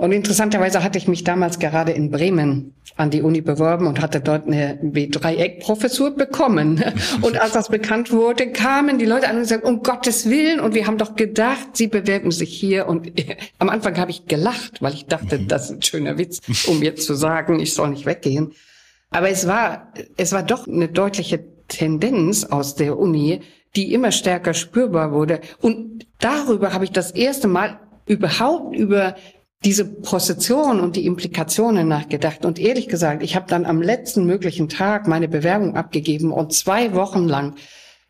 und 0.03 0.11
interessanterweise 0.11 0.83
hatte 0.83 0.97
ich 0.97 1.07
mich 1.07 1.23
damals 1.23 1.59
gerade 1.59 1.93
in 1.93 2.11
Bremen 2.11 2.73
an 2.97 3.09
die 3.09 3.21
Uni 3.21 3.39
beworben 3.39 3.87
und 3.87 4.01
hatte 4.01 4.19
dort 4.19 4.45
eine 4.45 4.77
B3-Eck-Professur 4.83 6.11
bekommen. 6.11 6.83
Und 7.21 7.39
als 7.39 7.53
das 7.53 7.69
bekannt 7.69 8.11
wurde, 8.11 8.51
kamen 8.51 8.97
die 8.97 9.05
Leute 9.05 9.29
an 9.29 9.37
und 9.37 9.45
sagten, 9.45 9.65
um 9.65 9.81
Gottes 9.81 10.29
Willen, 10.29 10.59
und 10.59 10.75
wir 10.75 10.87
haben 10.87 10.97
doch 10.97 11.15
gedacht, 11.15 11.69
sie 11.71 11.87
bewerben 11.87 12.31
sich 12.31 12.53
hier. 12.53 12.89
Und 12.89 13.13
am 13.59 13.69
Anfang 13.69 13.97
habe 13.97 14.11
ich 14.11 14.25
gelacht, 14.25 14.81
weil 14.81 14.93
ich 14.93 15.05
dachte, 15.05 15.39
mhm. 15.39 15.47
das 15.47 15.69
ist 15.69 15.77
ein 15.77 15.81
schöner 15.81 16.17
Witz, 16.17 16.41
um 16.67 16.83
jetzt 16.83 17.05
zu 17.05 17.13
sagen, 17.13 17.61
ich 17.61 17.73
soll 17.73 17.91
nicht 17.91 18.05
weggehen. 18.05 18.51
Aber 19.09 19.29
es 19.29 19.47
war, 19.47 19.93
es 20.17 20.33
war 20.33 20.43
doch 20.43 20.67
eine 20.67 20.89
deutliche 20.89 21.45
Tendenz 21.69 22.43
aus 22.43 22.75
der 22.75 22.99
Uni, 22.99 23.39
die 23.77 23.93
immer 23.93 24.11
stärker 24.11 24.53
spürbar 24.53 25.13
wurde. 25.13 25.39
Und 25.61 26.05
darüber 26.19 26.73
habe 26.73 26.83
ich 26.83 26.91
das 26.91 27.11
erste 27.11 27.47
Mal 27.47 27.79
überhaupt 28.05 28.75
über 28.75 29.15
diese 29.65 29.85
Position 29.85 30.79
und 30.79 30.95
die 30.95 31.05
Implikationen 31.05 31.87
nachgedacht. 31.87 32.45
Und 32.45 32.59
ehrlich 32.59 32.89
gesagt, 32.89 33.23
ich 33.23 33.35
habe 33.35 33.47
dann 33.47 33.65
am 33.65 33.81
letzten 33.81 34.25
möglichen 34.25 34.69
Tag 34.69 35.07
meine 35.07 35.27
Bewerbung 35.27 35.75
abgegeben 35.75 36.31
und 36.31 36.53
zwei 36.53 36.93
Wochen 36.93 37.27
lang 37.27 37.55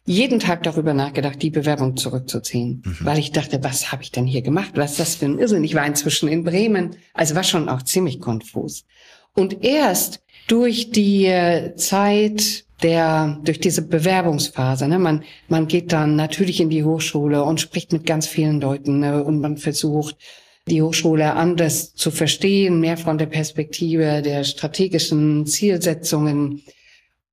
jeden 0.06 0.40
Tag 0.40 0.64
darüber 0.64 0.94
nachgedacht, 0.94 1.42
die 1.42 1.50
Bewerbung 1.50 1.96
zurückzuziehen. 1.96 2.84
Mhm. 2.86 2.98
Weil 3.02 3.20
ich 3.20 3.32
dachte, 3.32 3.64
was 3.64 3.92
habe 3.92 4.04
ich 4.04 4.12
denn 4.12 4.26
hier 4.26 4.42
gemacht? 4.42 4.72
Was 4.76 4.92
ist 4.92 5.00
das 5.00 5.16
für 5.16 5.26
ein 5.26 5.40
Irrsinn? 5.40 5.64
Ich 5.64 5.76
war 5.76 5.86
inzwischen 5.86 6.28
in 6.28 6.44
Bremen. 6.44 6.98
Also 7.14 7.36
war 7.36 7.44
schon 7.44 7.70
auch 7.70 7.84
ziemlich 7.84 8.20
konfus. 8.20 8.86
Und 9.34 9.64
erst 9.64 10.22
durch 10.48 10.92
die 10.92 11.26
äh, 11.26 11.76
Zeit 11.76 12.66
der, 12.82 13.40
durch 13.44 13.62
diese 13.62 13.82
Bewerbungsphase, 13.82 14.90
ne, 14.90 15.00
man, 15.00 15.24
man 15.48 15.68
geht 15.68 15.94
dann 15.94 16.18
natürlich 16.18 16.60
in 16.60 16.70
die 16.70 16.84
Hochschule 16.84 17.44
und 17.44 17.62
spricht 17.62 17.94
mit 17.94 18.06
ganz 18.06 18.28
vielen 18.28 18.60
Leuten 18.60 19.00
ne, 19.00 19.24
und 19.24 19.40
man 19.40 19.58
versucht, 19.58 20.18
die 20.68 20.82
Hochschule 20.82 21.34
anders 21.34 21.94
zu 21.94 22.12
verstehen, 22.12 22.80
mehr 22.80 22.98
von 22.98 23.18
der 23.18 23.26
Perspektive 23.26 24.22
der 24.22 24.44
strategischen 24.44 25.46
Zielsetzungen. 25.46 26.64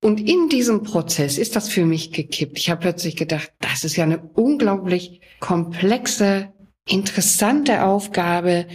Und 0.03 0.19
in 0.19 0.49
diesem 0.49 0.83
Prozess 0.83 1.37
ist 1.37 1.55
das 1.55 1.69
für 1.69 1.85
mich 1.85 2.11
gekippt. 2.11 2.57
Ich 2.57 2.69
habe 2.69 2.81
plötzlich 2.81 3.15
gedacht, 3.15 3.51
das 3.59 3.83
ist 3.83 3.95
ja 3.95 4.03
eine 4.03 4.21
unglaublich 4.33 5.21
komplexe, 5.39 6.51
interessante 6.87 7.83
Aufgabe. 7.85 8.65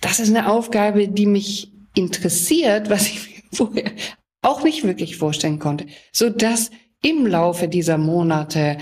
Das 0.00 0.20
ist 0.20 0.28
eine 0.28 0.50
Aufgabe, 0.50 1.08
die 1.08 1.26
mich 1.26 1.72
interessiert, 1.94 2.90
was 2.90 3.06
ich 3.08 3.26
mir 3.26 3.42
vorher 3.52 3.92
auch 4.42 4.62
nicht 4.62 4.84
wirklich 4.84 5.16
vorstellen 5.16 5.58
konnte, 5.58 5.86
so 6.12 6.30
dass 6.30 6.70
im 7.02 7.26
Laufe 7.26 7.68
dieser 7.68 7.98
Monate 7.98 8.78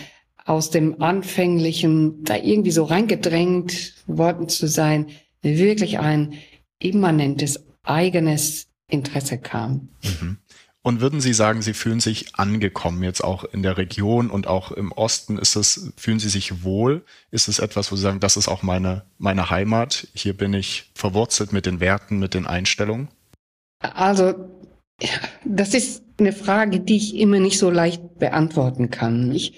aus 0.46 0.70
dem 0.70 1.02
Anfänglichen 1.02 2.24
da 2.24 2.36
irgendwie 2.36 2.70
so 2.70 2.84
reingedrängt 2.84 3.94
worden 4.06 4.48
zu 4.48 4.68
sein, 4.68 5.06
wirklich 5.42 5.98
ein 5.98 6.34
immanentes 6.78 7.64
eigenes 7.82 8.68
Interesse 8.88 9.38
kam. 9.38 9.88
Mhm. 10.02 10.38
Und 10.82 11.00
würden 11.00 11.20
Sie 11.20 11.32
sagen, 11.32 11.62
Sie 11.62 11.74
fühlen 11.74 11.98
sich 11.98 12.36
angekommen 12.36 13.02
jetzt 13.02 13.24
auch 13.24 13.42
in 13.42 13.64
der 13.64 13.76
Region 13.76 14.30
und 14.30 14.46
auch 14.46 14.70
im 14.70 14.92
Osten? 14.92 15.36
Ist 15.36 15.56
es, 15.56 15.92
fühlen 15.96 16.20
Sie 16.20 16.28
sich 16.28 16.62
wohl? 16.62 17.04
Ist 17.32 17.48
es 17.48 17.58
etwas, 17.58 17.90
wo 17.90 17.96
Sie 17.96 18.02
sagen, 18.02 18.20
das 18.20 18.36
ist 18.36 18.46
auch 18.46 18.62
meine, 18.62 19.04
meine 19.18 19.50
Heimat? 19.50 20.06
Hier 20.14 20.36
bin 20.36 20.54
ich 20.54 20.92
verwurzelt 20.94 21.52
mit 21.52 21.66
den 21.66 21.80
Werten, 21.80 22.20
mit 22.20 22.34
den 22.34 22.46
Einstellungen? 22.46 23.08
Also, 23.80 24.34
das 25.44 25.74
ist 25.74 26.04
eine 26.20 26.32
Frage, 26.32 26.78
die 26.78 26.98
ich 26.98 27.16
immer 27.16 27.40
nicht 27.40 27.58
so 27.58 27.68
leicht 27.68 28.20
beantworten 28.20 28.88
kann. 28.88 29.34
Ich, 29.34 29.54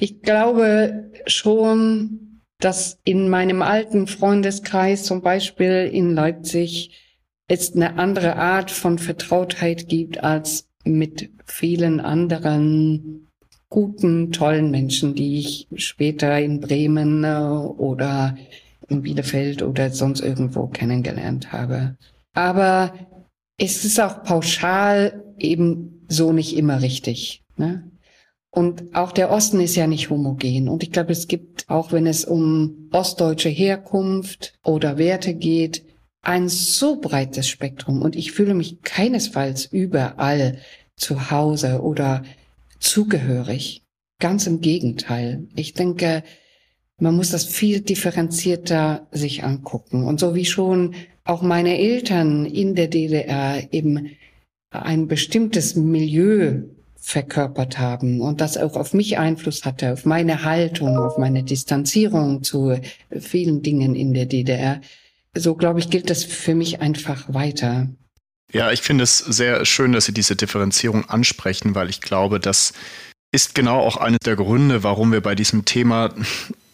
ich 0.00 0.22
glaube 0.22 1.10
schon, 1.26 2.40
dass 2.60 2.98
in 3.04 3.28
meinem 3.28 3.62
alten 3.62 4.06
Freundeskreis, 4.06 5.04
zum 5.04 5.22
Beispiel 5.22 5.90
in 5.92 6.14
Leipzig, 6.14 6.90
es 7.48 7.74
eine 7.74 7.98
andere 7.98 8.36
Art 8.36 8.70
von 8.70 8.98
Vertrautheit 8.98 9.88
gibt 9.88 10.22
als 10.22 10.68
mit 10.84 11.30
vielen 11.44 12.00
anderen 12.00 13.26
guten, 13.70 14.32
tollen 14.32 14.70
Menschen, 14.70 15.14
die 15.14 15.40
ich 15.40 15.68
später 15.74 16.38
in 16.38 16.60
Bremen 16.60 17.24
äh, 17.24 17.28
oder 17.28 18.36
in 18.88 19.02
Bielefeld 19.02 19.62
oder 19.62 19.90
sonst 19.90 20.20
irgendwo 20.20 20.68
kennengelernt 20.68 21.52
habe. 21.52 21.96
Aber 22.34 22.94
es 23.58 23.84
ist 23.84 24.00
auch 24.00 24.22
pauschal 24.22 25.22
eben 25.38 26.06
so 26.08 26.32
nicht 26.32 26.56
immer 26.56 26.80
richtig. 26.80 27.42
Ne? 27.56 27.87
Und 28.50 28.94
auch 28.94 29.12
der 29.12 29.30
Osten 29.30 29.60
ist 29.60 29.76
ja 29.76 29.86
nicht 29.86 30.10
homogen. 30.10 30.68
Und 30.68 30.82
ich 30.82 30.90
glaube, 30.90 31.12
es 31.12 31.28
gibt, 31.28 31.68
auch 31.68 31.92
wenn 31.92 32.06
es 32.06 32.24
um 32.24 32.88
ostdeutsche 32.92 33.50
Herkunft 33.50 34.58
oder 34.64 34.98
Werte 34.98 35.34
geht, 35.34 35.84
ein 36.22 36.48
so 36.48 37.00
breites 37.00 37.48
Spektrum. 37.48 38.02
Und 38.02 38.16
ich 38.16 38.32
fühle 38.32 38.54
mich 38.54 38.82
keinesfalls 38.82 39.66
überall 39.66 40.58
zu 40.96 41.30
Hause 41.30 41.82
oder 41.82 42.22
zugehörig. 42.80 43.84
Ganz 44.18 44.46
im 44.46 44.60
Gegenteil. 44.60 45.46
Ich 45.54 45.74
denke, 45.74 46.24
man 46.98 47.14
muss 47.14 47.30
das 47.30 47.44
viel 47.44 47.80
differenzierter 47.80 49.06
sich 49.12 49.44
angucken. 49.44 50.04
Und 50.04 50.18
so 50.18 50.34
wie 50.34 50.44
schon 50.44 50.94
auch 51.24 51.42
meine 51.42 51.78
Eltern 51.78 52.46
in 52.46 52.74
der 52.74 52.88
DDR 52.88 53.72
eben 53.72 54.16
ein 54.70 55.06
bestimmtes 55.06 55.76
Milieu 55.76 56.62
verkörpert 57.00 57.78
haben 57.78 58.20
und 58.20 58.40
das 58.40 58.56
auch 58.56 58.74
auf 58.74 58.92
mich 58.92 59.18
Einfluss 59.18 59.64
hatte, 59.64 59.92
auf 59.92 60.04
meine 60.04 60.44
Haltung, 60.44 60.98
auf 60.98 61.16
meine 61.16 61.42
Distanzierung 61.42 62.42
zu 62.42 62.80
vielen 63.18 63.62
Dingen 63.62 63.94
in 63.94 64.12
der 64.12 64.26
DDR. 64.26 64.80
So, 65.34 65.54
glaube 65.54 65.80
ich, 65.80 65.90
gilt 65.90 66.10
das 66.10 66.24
für 66.24 66.54
mich 66.54 66.80
einfach 66.80 67.32
weiter. 67.32 67.88
Ja, 68.52 68.72
ich 68.72 68.80
finde 68.80 69.04
es 69.04 69.18
sehr 69.18 69.64
schön, 69.64 69.92
dass 69.92 70.06
Sie 70.06 70.14
diese 70.14 70.36
Differenzierung 70.36 71.08
ansprechen, 71.08 71.74
weil 71.74 71.90
ich 71.90 72.00
glaube, 72.00 72.40
das 72.40 72.72
ist 73.30 73.54
genau 73.54 73.80
auch 73.80 73.98
eines 73.98 74.20
der 74.24 74.36
Gründe, 74.36 74.82
warum 74.82 75.12
wir 75.12 75.20
bei 75.20 75.34
diesem 75.34 75.66
Thema 75.66 76.14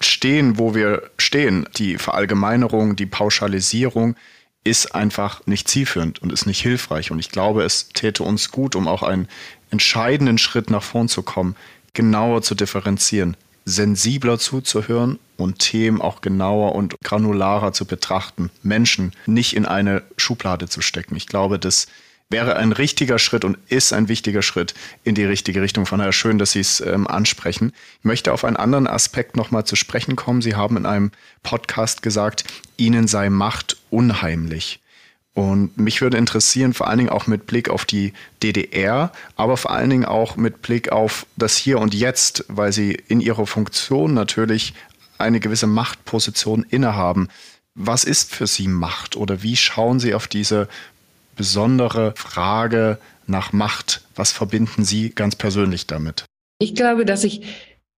stehen, 0.01 0.59
wo 0.59 0.75
wir 0.75 1.11
stehen. 1.19 1.67
Die 1.77 1.99
Verallgemeinerung, 1.99 2.95
die 2.95 3.07
Pauschalisierung 3.07 4.15
ist 4.63 4.95
einfach 4.95 5.47
nicht 5.47 5.69
zielführend 5.69 6.23
und 6.23 6.33
ist 6.33 6.47
nicht 6.47 6.63
hilfreich. 6.63 7.11
Und 7.11 7.19
ich 7.19 7.31
glaube, 7.31 7.65
es 7.65 7.89
täte 7.89 8.23
uns 8.23 8.51
gut, 8.51 8.77
um 8.77 8.89
auch 8.89 9.03
einen 9.03 9.29
entscheidenden 9.71 10.39
Schritt 10.39 10.71
nach 10.71 10.83
vorn 10.83 11.09
zu 11.09 11.23
kommen, 11.23 11.57
genauer 11.93 12.43
zu 12.43 12.55
differenzieren, 12.55 13.37
sensibler 13.65 14.39
zuzuhören 14.39 15.19
und 15.37 15.59
Themen 15.59 16.01
auch 16.01 16.21
genauer 16.21 16.75
und 16.75 16.97
granularer 17.03 17.73
zu 17.73 17.87
betrachten, 17.87 18.51
Menschen 18.63 19.13
nicht 19.27 19.57
in 19.57 19.67
eine 19.67 20.03
Schublade 20.17 20.69
zu 20.69 20.81
stecken. 20.81 21.17
Ich 21.17 21.27
glaube, 21.27 21.59
das 21.59 21.87
wäre 22.31 22.57
ein 22.57 22.73
richtiger 22.73 23.19
Schritt 23.19 23.45
und 23.45 23.59
ist 23.69 23.93
ein 23.93 24.09
wichtiger 24.09 24.43
Schritt 24.43 24.75
in 25.05 25.15
die 25.15 25.25
richtige 25.25 25.63
Richtung. 25.63 25.87
Von 25.87 25.99
daher 25.99 26.13
schön, 26.13 26.39
dass 26.39 26.53
Sie 26.53 26.61
es 26.61 26.81
ähm, 26.81 27.07
ansprechen. 27.07 27.73
Ich 28.01 28.05
möchte 28.05 28.33
auf 28.33 28.45
einen 28.45 28.57
anderen 28.57 28.87
Aspekt 28.87 29.37
nochmal 29.37 29.65
zu 29.65 29.77
sprechen 29.77 30.17
kommen. 30.17 30.43
Sie 30.43 30.55
haben 30.55 30.77
in 30.77 30.87
einem 30.87 31.13
Podcast 31.43 32.03
gesagt, 32.03 32.45
Ihnen 32.77 33.07
sei 33.07 33.31
Macht 33.31 33.77
unheimlich. 33.91 34.81
Und 35.35 35.77
mich 35.77 36.01
würde 36.01 36.17
interessieren, 36.17 36.75
vor 36.75 36.87
allen 36.87 36.99
Dingen 36.99 37.11
auch 37.11 37.27
mit 37.27 37.47
Blick 37.47 37.69
auf 37.69 37.85
die 37.85 38.13
DDR, 38.43 39.11
aber 39.35 39.57
vor 39.57 39.73
allen 39.73 39.91
Dingen 39.91 40.05
auch 40.05 40.37
mit 40.37 40.63
Blick 40.63 40.93
auf 40.93 41.27
das 41.37 41.57
Hier 41.57 41.81
und 41.81 41.93
Jetzt, 41.93 42.45
weil 42.49 42.73
Sie 42.73 42.93
in 43.09 43.21
Ihrer 43.21 43.47
Funktion 43.47 44.15
natürlich 44.15 44.75
eine 45.19 45.41
gewisse 45.41 45.67
Machtposition 45.67 46.65
innehaben. 46.69 47.29
Was 47.75 48.05
ist 48.05 48.33
für 48.33 48.47
Sie 48.47 48.69
Macht 48.69 49.17
oder 49.17 49.43
wie 49.43 49.57
schauen 49.57 49.99
Sie 49.99 50.15
auf 50.15 50.29
diese 50.29 50.69
besondere 51.35 52.15
Frage 52.17 52.99
nach 53.27 53.53
Macht? 53.53 54.03
Was 54.15 54.31
verbinden 54.31 54.85
Sie 54.85 55.11
ganz 55.11 55.35
persönlich 55.35 55.89
damit? 55.89 56.25
Ich 56.61 56.77
glaube, 56.77 57.05
dass 57.05 57.25
ich 57.25 57.43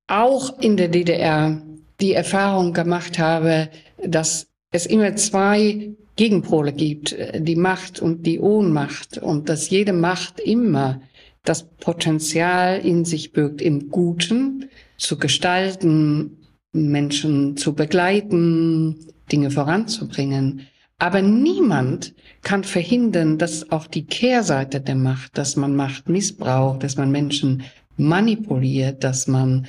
auch 0.07 0.59
in 0.61 0.79
der 0.79 0.89
DDR 0.89 1.61
die 2.01 2.15
Erfahrung 2.15 2.73
gemacht 2.73 3.19
habe, 3.19 3.69
dass 4.03 4.47
es 4.73 4.87
immer 4.87 5.17
zwei 5.17 5.91
Gegenpole 6.17 6.73
gibt, 6.73 7.15
die 7.39 7.57
Macht 7.57 8.01
und 8.01 8.27
die 8.27 8.41
Ohnmacht 8.41 9.19
und 9.19 9.49
dass 9.49 9.71
jede 9.71 9.93
Macht 9.93 10.41
immer 10.41 11.01
das 11.45 11.69
Potenzial 11.77 12.79
in 12.79 13.05
sich 13.05 13.33
birgt, 13.33 13.61
im 13.61 13.91
Guten 13.91 14.71
zu 14.97 15.19
gestalten, 15.19 16.39
Menschen 16.73 17.57
zu 17.57 17.75
begleiten, 17.75 18.97
Dinge 19.31 19.51
voranzubringen. 19.51 20.63
Aber 20.99 21.21
niemand 21.21 22.15
kann 22.43 22.65
verhindern, 22.65 23.39
dass 23.39 23.71
auch 23.71 23.87
die 23.87 24.07
Kehrseite 24.07 24.81
der 24.81 24.95
Macht, 24.95 25.37
dass 25.37 25.57
man 25.57 25.77
Macht 25.77 26.09
missbraucht, 26.09 26.83
dass 26.83 26.97
man 26.97 27.11
Menschen 27.11 27.65
manipuliert, 27.99 29.05
dass 29.05 29.27
man 29.27 29.67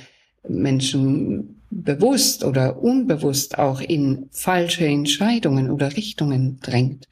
Menschen 0.48 1.57
bewusst 1.70 2.44
oder 2.44 2.82
unbewusst 2.82 3.58
auch 3.58 3.80
in 3.80 4.28
falsche 4.30 4.86
Entscheidungen 4.86 5.70
oder 5.70 5.96
Richtungen 5.96 6.58
drängt. 6.60 7.08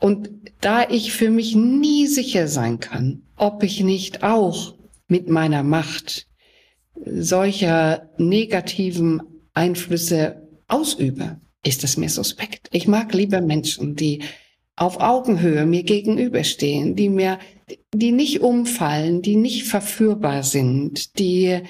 Und 0.00 0.30
da 0.60 0.88
ich 0.88 1.12
für 1.12 1.30
mich 1.30 1.54
nie 1.54 2.06
sicher 2.06 2.48
sein 2.48 2.80
kann, 2.80 3.22
ob 3.36 3.62
ich 3.62 3.80
nicht 3.80 4.22
auch 4.22 4.74
mit 5.08 5.28
meiner 5.28 5.62
Macht 5.62 6.26
solcher 7.04 8.10
negativen 8.18 9.22
Einflüsse 9.52 10.48
ausübe, 10.68 11.40
ist 11.64 11.84
es 11.84 11.96
mir 11.96 12.10
suspekt. 12.10 12.68
Ich 12.72 12.88
mag 12.88 13.14
lieber 13.14 13.40
Menschen, 13.40 13.94
die 13.94 14.22
auf 14.76 15.00
Augenhöhe 15.00 15.66
mir 15.66 15.84
gegenüberstehen, 15.84 16.96
die 16.96 17.08
mir, 17.08 17.38
die 17.94 18.12
nicht 18.12 18.40
umfallen, 18.40 19.22
die 19.22 19.36
nicht 19.36 19.64
verführbar 19.64 20.42
sind, 20.42 21.18
die 21.18 21.60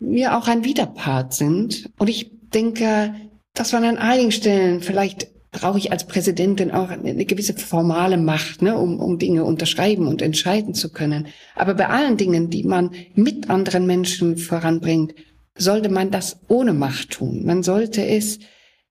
mir 0.00 0.36
auch 0.36 0.48
ein 0.48 0.64
Widerpart 0.64 1.34
sind. 1.34 1.90
Und 1.98 2.08
ich 2.08 2.30
denke, 2.52 3.14
dass 3.54 3.72
man 3.72 3.84
an 3.84 3.98
einigen 3.98 4.32
Stellen 4.32 4.80
vielleicht 4.80 5.28
brauche 5.52 5.78
ich 5.78 5.90
als 5.90 6.06
Präsidentin 6.06 6.70
auch 6.70 6.90
eine 6.90 7.24
gewisse 7.24 7.54
formale 7.54 8.16
Macht, 8.16 8.62
ne, 8.62 8.78
um, 8.78 9.00
um 9.00 9.18
Dinge 9.18 9.44
unterschreiben 9.44 10.06
und 10.06 10.22
entscheiden 10.22 10.74
zu 10.74 10.92
können. 10.92 11.26
Aber 11.56 11.74
bei 11.74 11.88
allen 11.88 12.16
Dingen, 12.16 12.50
die 12.50 12.62
man 12.62 12.92
mit 13.14 13.50
anderen 13.50 13.86
Menschen 13.86 14.36
voranbringt, 14.36 15.14
sollte 15.56 15.88
man 15.88 16.10
das 16.10 16.38
ohne 16.48 16.72
Macht 16.72 17.10
tun. 17.10 17.44
Man 17.44 17.62
sollte 17.62 18.06
es 18.06 18.38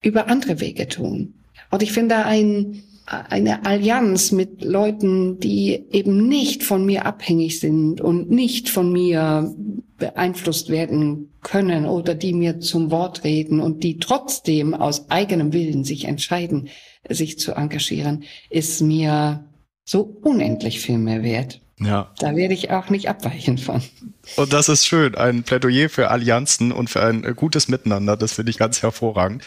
über 0.01 0.27
andere 0.27 0.59
Wege 0.59 0.87
tun. 0.87 1.35
Und 1.71 1.81
ich 1.81 1.93
finde 1.93 2.25
ein, 2.25 2.83
eine 3.09 3.65
Allianz 3.65 4.31
mit 4.31 4.63
Leuten, 4.63 5.39
die 5.39 5.85
eben 5.91 6.27
nicht 6.27 6.63
von 6.63 6.85
mir 6.85 7.05
abhängig 7.05 7.59
sind 7.59 8.01
und 8.01 8.29
nicht 8.29 8.69
von 8.69 8.91
mir 8.91 9.53
beeinflusst 9.97 10.69
werden 10.69 11.33
können 11.41 11.85
oder 11.85 12.13
die 12.13 12.33
mir 12.33 12.59
zum 12.59 12.91
Wort 12.91 13.23
reden 13.23 13.59
und 13.59 13.83
die 13.83 13.97
trotzdem 13.97 14.73
aus 14.73 15.09
eigenem 15.09 15.53
Willen 15.53 15.83
sich 15.83 16.05
entscheiden, 16.05 16.69
sich 17.09 17.39
zu 17.39 17.53
engagieren, 17.53 18.23
ist 18.49 18.81
mir 18.81 19.45
so 19.85 20.01
unendlich 20.01 20.79
viel 20.79 20.99
mehr 20.99 21.23
wert. 21.23 21.61
Ja. 21.79 22.11
Da 22.19 22.35
werde 22.35 22.53
ich 22.53 22.71
auch 22.71 22.89
nicht 22.89 23.09
abweichen 23.09 23.57
von. 23.57 23.81
Und 24.35 24.53
das 24.53 24.69
ist 24.69 24.85
schön. 24.85 25.15
Ein 25.15 25.43
Plädoyer 25.43 25.89
für 25.89 26.11
Allianzen 26.11 26.71
und 26.71 26.89
für 26.89 27.01
ein 27.01 27.21
gutes 27.35 27.69
Miteinander. 27.69 28.17
Das 28.17 28.33
finde 28.33 28.51
ich 28.51 28.57
ganz 28.57 28.83
hervorragend. 28.83 29.43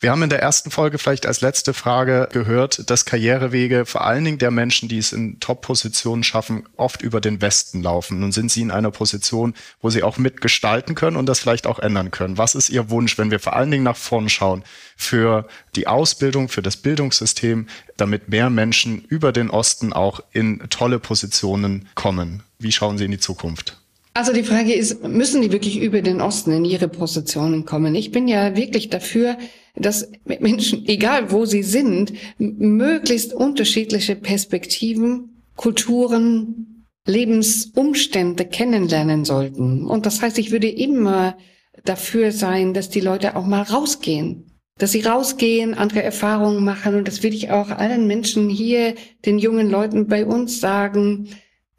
Wir 0.00 0.12
haben 0.12 0.22
in 0.22 0.30
der 0.30 0.40
ersten 0.40 0.70
Folge 0.70 0.96
vielleicht 0.96 1.26
als 1.26 1.40
letzte 1.40 1.74
Frage 1.74 2.28
gehört, 2.32 2.88
dass 2.88 3.04
Karrierewege 3.04 3.84
vor 3.84 4.04
allen 4.04 4.24
Dingen 4.24 4.38
der 4.38 4.52
Menschen, 4.52 4.88
die 4.88 4.98
es 4.98 5.12
in 5.12 5.40
Top-Positionen 5.40 6.22
schaffen, 6.22 6.64
oft 6.76 7.02
über 7.02 7.20
den 7.20 7.40
Westen 7.40 7.82
laufen. 7.82 8.20
Nun 8.20 8.30
sind 8.30 8.52
Sie 8.52 8.62
in 8.62 8.70
einer 8.70 8.92
Position, 8.92 9.54
wo 9.82 9.90
Sie 9.90 10.04
auch 10.04 10.16
mitgestalten 10.16 10.94
können 10.94 11.16
und 11.16 11.26
das 11.26 11.40
vielleicht 11.40 11.66
auch 11.66 11.80
ändern 11.80 12.12
können. 12.12 12.38
Was 12.38 12.54
ist 12.54 12.68
Ihr 12.68 12.90
Wunsch, 12.90 13.18
wenn 13.18 13.32
wir 13.32 13.40
vor 13.40 13.56
allen 13.56 13.72
Dingen 13.72 13.82
nach 13.82 13.96
vorn 13.96 14.28
schauen, 14.28 14.62
für 14.96 15.48
die 15.74 15.88
Ausbildung, 15.88 16.48
für 16.48 16.62
das 16.62 16.76
Bildungssystem, 16.76 17.66
damit 17.96 18.28
mehr 18.28 18.50
Menschen 18.50 19.02
über 19.02 19.32
den 19.32 19.50
Osten 19.50 19.92
auch 19.92 20.20
in 20.32 20.60
tolle 20.70 21.00
Positionen 21.00 21.88
kommen? 21.96 22.44
Wie 22.60 22.70
schauen 22.70 22.98
Sie 22.98 23.04
in 23.04 23.10
die 23.10 23.18
Zukunft? 23.18 23.78
Also 24.14 24.32
die 24.32 24.42
Frage 24.42 24.74
ist, 24.74 25.04
müssen 25.04 25.42
die 25.42 25.52
wirklich 25.52 25.80
über 25.80 26.02
den 26.02 26.20
Osten 26.20 26.52
in 26.52 26.64
ihre 26.64 26.88
Positionen 26.88 27.64
kommen? 27.64 27.94
Ich 27.94 28.10
bin 28.10 28.26
ja 28.26 28.56
wirklich 28.56 28.90
dafür, 28.90 29.36
dass 29.80 30.10
Menschen, 30.24 30.86
egal 30.86 31.30
wo 31.30 31.44
sie 31.44 31.62
sind, 31.62 32.12
möglichst 32.38 33.32
unterschiedliche 33.32 34.16
Perspektiven, 34.16 35.42
Kulturen, 35.56 36.84
Lebensumstände 37.06 38.44
kennenlernen 38.44 39.24
sollten. 39.24 39.86
Und 39.86 40.06
das 40.06 40.20
heißt, 40.22 40.38
ich 40.38 40.50
würde 40.50 40.68
immer 40.68 41.36
dafür 41.84 42.32
sein, 42.32 42.74
dass 42.74 42.90
die 42.90 43.00
Leute 43.00 43.34
auch 43.34 43.46
mal 43.46 43.62
rausgehen, 43.62 44.58
dass 44.76 44.92
sie 44.92 45.00
rausgehen, 45.00 45.74
andere 45.74 46.02
Erfahrungen 46.02 46.62
machen. 46.62 46.94
Und 46.94 47.08
das 47.08 47.22
will 47.22 47.34
ich 47.34 47.50
auch 47.50 47.70
allen 47.70 48.06
Menschen 48.06 48.48
hier, 48.48 48.94
den 49.24 49.38
jungen 49.38 49.70
Leuten 49.70 50.06
bei 50.06 50.26
uns 50.26 50.60
sagen. 50.60 51.28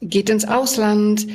Geht 0.00 0.30
ins 0.30 0.46
Ausland, 0.46 1.26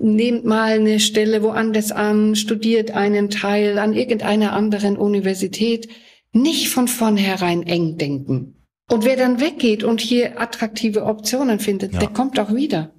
nehmt 0.00 0.44
mal 0.44 0.72
eine 0.72 1.00
Stelle 1.00 1.42
woanders 1.42 1.92
an, 1.92 2.34
studiert 2.34 2.90
einen 2.92 3.30
Teil 3.30 3.78
an 3.78 3.92
irgendeiner 3.92 4.52
anderen 4.52 4.96
Universität 4.96 5.88
nicht 6.36 6.68
von 6.68 6.88
vornherein 6.88 7.62
eng 7.62 7.98
denken. 7.98 8.54
Und 8.88 9.04
wer 9.04 9.16
dann 9.16 9.40
weggeht 9.40 9.82
und 9.82 10.00
hier 10.00 10.40
attraktive 10.40 11.04
Optionen 11.04 11.58
findet, 11.58 11.94
ja. 11.94 11.98
der 11.98 12.08
kommt 12.08 12.38
auch 12.38 12.54
wieder. 12.54 12.92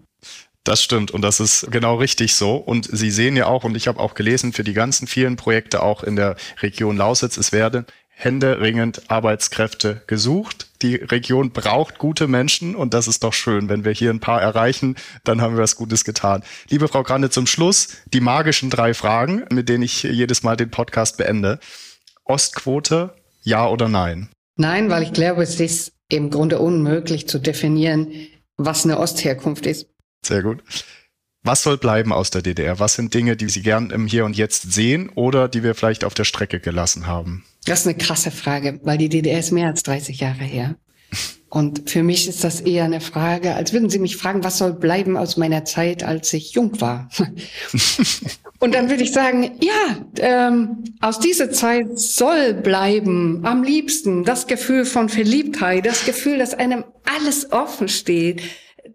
Das 0.66 0.84
stimmt 0.84 1.12
und 1.12 1.22
das 1.22 1.40
ist 1.40 1.72
genau 1.72 1.96
richtig 1.96 2.36
so. 2.36 2.58
Und 2.58 2.90
Sie 2.92 3.10
sehen 3.10 3.38
ja 3.38 3.46
auch, 3.46 3.64
und 3.64 3.78
ich 3.78 3.88
habe 3.88 4.02
auch 4.02 4.16
gelesen, 4.16 4.52
für 4.52 4.66
die 4.66 4.74
ganzen 4.74 5.08
vielen 5.08 5.38
Projekte 5.38 5.82
auch 5.82 6.04
in 6.04 6.18
der 6.18 6.36
Region 6.62 6.98
Lausitz, 6.98 7.38
es 7.38 7.54
werden 7.54 7.86
händeringend 8.10 9.10
Arbeitskräfte 9.10 10.02
gesucht. 10.08 10.68
Die 10.82 10.96
Region 10.96 11.52
braucht 11.52 12.00
gute 12.00 12.28
Menschen 12.28 12.76
und 12.76 12.94
das 12.94 13.08
ist 13.08 13.24
doch 13.24 13.34
schön. 13.34 13.70
Wenn 13.70 13.86
wir 13.86 13.94
hier 13.94 14.10
ein 14.10 14.20
paar 14.20 14.42
erreichen, 14.42 14.96
dann 15.24 15.40
haben 15.40 15.56
wir 15.56 15.64
was 15.64 15.76
Gutes 15.76 16.04
getan. 16.04 16.44
Liebe 16.68 16.88
Frau 16.88 17.04
Grande, 17.04 17.30
zum 17.30 17.48
Schluss 17.48 17.90
die 18.12 18.20
magischen 18.20 18.70
drei 18.70 18.94
Fragen, 18.94 19.46
mit 19.52 19.70
denen 19.70 19.84
ich 19.84 20.04
jedes 20.04 20.44
Mal 20.44 20.58
den 20.58 20.72
Podcast 20.72 21.18
beende. 21.18 21.60
Ostquote, 22.26 23.14
ja 23.48 23.68
oder 23.68 23.88
nein? 23.88 24.30
Nein, 24.58 24.90
weil 24.90 25.04
ich 25.04 25.14
glaube, 25.14 25.44
es 25.44 25.60
ist 25.60 25.94
im 26.10 26.30
Grunde 26.30 26.60
unmöglich 26.60 27.28
zu 27.28 27.40
definieren, 27.40 28.12
was 28.58 28.86
eine 28.86 29.00
Ostherkunft 29.00 29.66
ist. 29.66 29.88
Sehr 30.26 30.44
gut. 30.44 30.64
Was 31.44 31.64
soll 31.64 31.78
bleiben 31.78 32.12
aus 32.12 32.30
der 32.30 32.42
DDR? 32.42 32.80
Was 32.80 32.96
sind 32.96 33.14
Dinge, 33.14 33.38
die 33.38 33.48
Sie 33.48 33.62
gern 33.62 33.92
im 33.92 34.06
Hier 34.06 34.26
und 34.26 34.36
Jetzt 34.36 34.74
sehen 34.74 35.10
oder 35.10 35.48
die 35.48 35.64
wir 35.64 35.76
vielleicht 35.76 36.04
auf 36.04 36.14
der 36.14 36.26
Strecke 36.26 36.60
gelassen 36.60 37.08
haben? 37.08 37.46
Das 37.66 37.82
ist 37.82 37.88
eine 37.88 37.98
krasse 37.98 38.32
Frage, 38.32 38.82
weil 38.84 38.98
die 38.98 39.10
DDR 39.10 39.40
ist 39.40 39.52
mehr 39.52 39.68
als 39.68 39.84
30 39.84 40.20
Jahre 40.20 40.44
her. 40.44 40.76
Und 41.50 41.90
für 41.90 42.04
mich 42.04 42.28
ist 42.28 42.44
das 42.44 42.60
eher 42.60 42.84
eine 42.84 43.00
Frage, 43.00 43.56
als 43.56 43.72
würden 43.72 43.90
Sie 43.90 44.00
mich 44.00 44.18
fragen, 44.18 44.44
was 44.44 44.58
soll 44.58 44.74
bleiben 44.74 45.16
aus 45.16 45.38
meiner 45.38 45.64
Zeit, 45.64 46.04
als 46.04 46.34
ich 46.34 46.52
jung 46.52 46.82
war? 46.82 47.10
und 48.60 48.76
dann 48.76 48.90
würde 48.90 49.04
ich 49.04 49.14
sagen, 49.14 49.52
ja, 49.62 49.98
ähm, 50.20 50.84
aus 51.00 51.20
dieser 51.20 51.50
Zeit 51.52 51.98
soll 51.98 52.54
bleiben 52.54 53.46
am 53.46 53.64
liebsten 53.64 54.26
das 54.26 54.48
Gefühl 54.48 54.84
von 54.84 55.08
Verliebtheit, 55.08 55.86
das 55.86 56.06
Gefühl, 56.06 56.38
dass 56.38 56.54
einem 56.54 56.84
alles 57.06 57.52
offen 57.54 57.88
steht, 57.88 58.42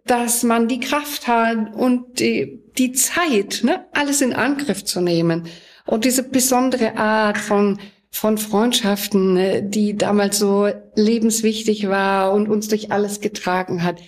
dass 0.05 0.43
man 0.43 0.67
die 0.67 0.79
Kraft 0.79 1.27
hat 1.27 1.73
und 1.75 2.19
die, 2.19 2.61
die 2.77 2.91
Zeit, 2.91 3.61
ne, 3.63 3.85
alles 3.93 4.21
in 4.21 4.33
Angriff 4.33 4.83
zu 4.83 5.01
nehmen. 5.01 5.47
Und 5.85 6.05
diese 6.05 6.23
besondere 6.23 6.97
Art 6.97 7.37
von, 7.37 7.79
von 8.13 8.37
Freundschaften, 8.37 9.33
ne, 9.33 9.63
die 9.63 9.97
damals 9.97 10.37
so 10.37 10.69
lebenswichtig 10.95 11.89
war 11.89 12.31
und 12.31 12.47
uns 12.47 12.67
durch 12.67 12.91
alles 12.91 13.21
getragen 13.21 13.83
hat. 13.83 13.99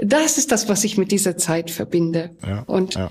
Das 0.00 0.38
ist 0.38 0.52
das, 0.52 0.68
was 0.68 0.84
ich 0.84 0.96
mit 0.96 1.10
dieser 1.10 1.36
Zeit 1.36 1.70
verbinde. 1.70 2.36
Ja, 2.46 2.60
und 2.60 2.94
ja. 2.94 3.10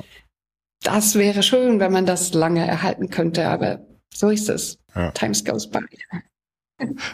das 0.81 1.15
wäre 1.15 1.43
schön, 1.43 1.81
wenn 1.81 1.91
man 1.91 2.05
das 2.05 2.33
lange 2.33 2.65
erhalten 2.65 3.09
könnte, 3.09 3.49
aber 3.49 3.85
so 4.13 4.29
ist 4.29 4.49
es. 4.49 4.77
Ja. 4.95 5.11
Times 5.11 5.43
goes 5.43 5.69
by. 5.69 5.81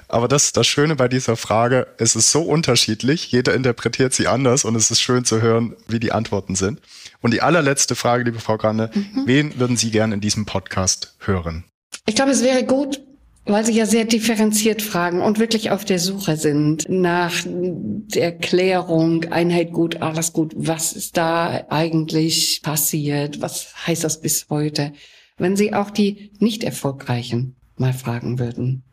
Aber 0.07 0.27
das 0.27 0.53
das 0.53 0.67
Schöne 0.67 0.95
bei 0.95 1.07
dieser 1.07 1.35
Frage. 1.35 1.88
Es 1.97 2.15
ist 2.15 2.31
so 2.31 2.43
unterschiedlich. 2.43 3.31
Jeder 3.31 3.55
interpretiert 3.55 4.13
sie 4.13 4.27
anders 4.27 4.63
und 4.63 4.75
es 4.75 4.91
ist 4.91 5.01
schön 5.01 5.25
zu 5.25 5.41
hören, 5.41 5.75
wie 5.88 5.99
die 5.99 6.11
Antworten 6.11 6.53
sind. 6.53 6.79
Und 7.21 7.33
die 7.33 7.41
allerletzte 7.41 7.95
Frage, 7.95 8.23
liebe 8.23 8.39
Frau 8.39 8.57
Granne, 8.57 8.91
mhm. 8.93 9.23
wen 9.25 9.59
würden 9.59 9.77
Sie 9.77 9.89
gerne 9.89 10.13
in 10.13 10.21
diesem 10.21 10.45
Podcast 10.45 11.15
hören? 11.17 11.63
Ich 12.05 12.13
glaube, 12.13 12.29
es 12.29 12.43
wäre 12.43 12.63
gut, 12.63 13.01
weil 13.45 13.65
Sie 13.65 13.73
ja 13.73 13.86
sehr 13.86 14.05
differenziert 14.05 14.81
fragen 14.81 15.21
und 15.21 15.39
wirklich 15.39 15.71
auf 15.71 15.86
der 15.86 15.99
Suche 15.99 16.36
sind 16.36 16.86
nach 16.89 17.43
der 17.45 18.36
Klärung, 18.36 19.25
Einheit 19.25 19.71
gut, 19.71 20.01
alles 20.01 20.34
gut, 20.34 20.53
was 20.58 20.93
ist 20.93 21.15
da 21.15 21.65
eigentlich 21.69 22.62
passiert, 22.63 23.41
was 23.41 23.73
heißt 23.86 24.03
das 24.03 24.19
bis 24.19 24.47
heute, 24.49 24.93
wenn 25.38 25.55
Sie 25.55 25.73
auch 25.73 25.91
die 25.91 26.31
nicht 26.39 26.63
erfolgreichen 26.63 27.55
mal 27.77 27.93
fragen 27.93 28.39
würden. 28.39 28.84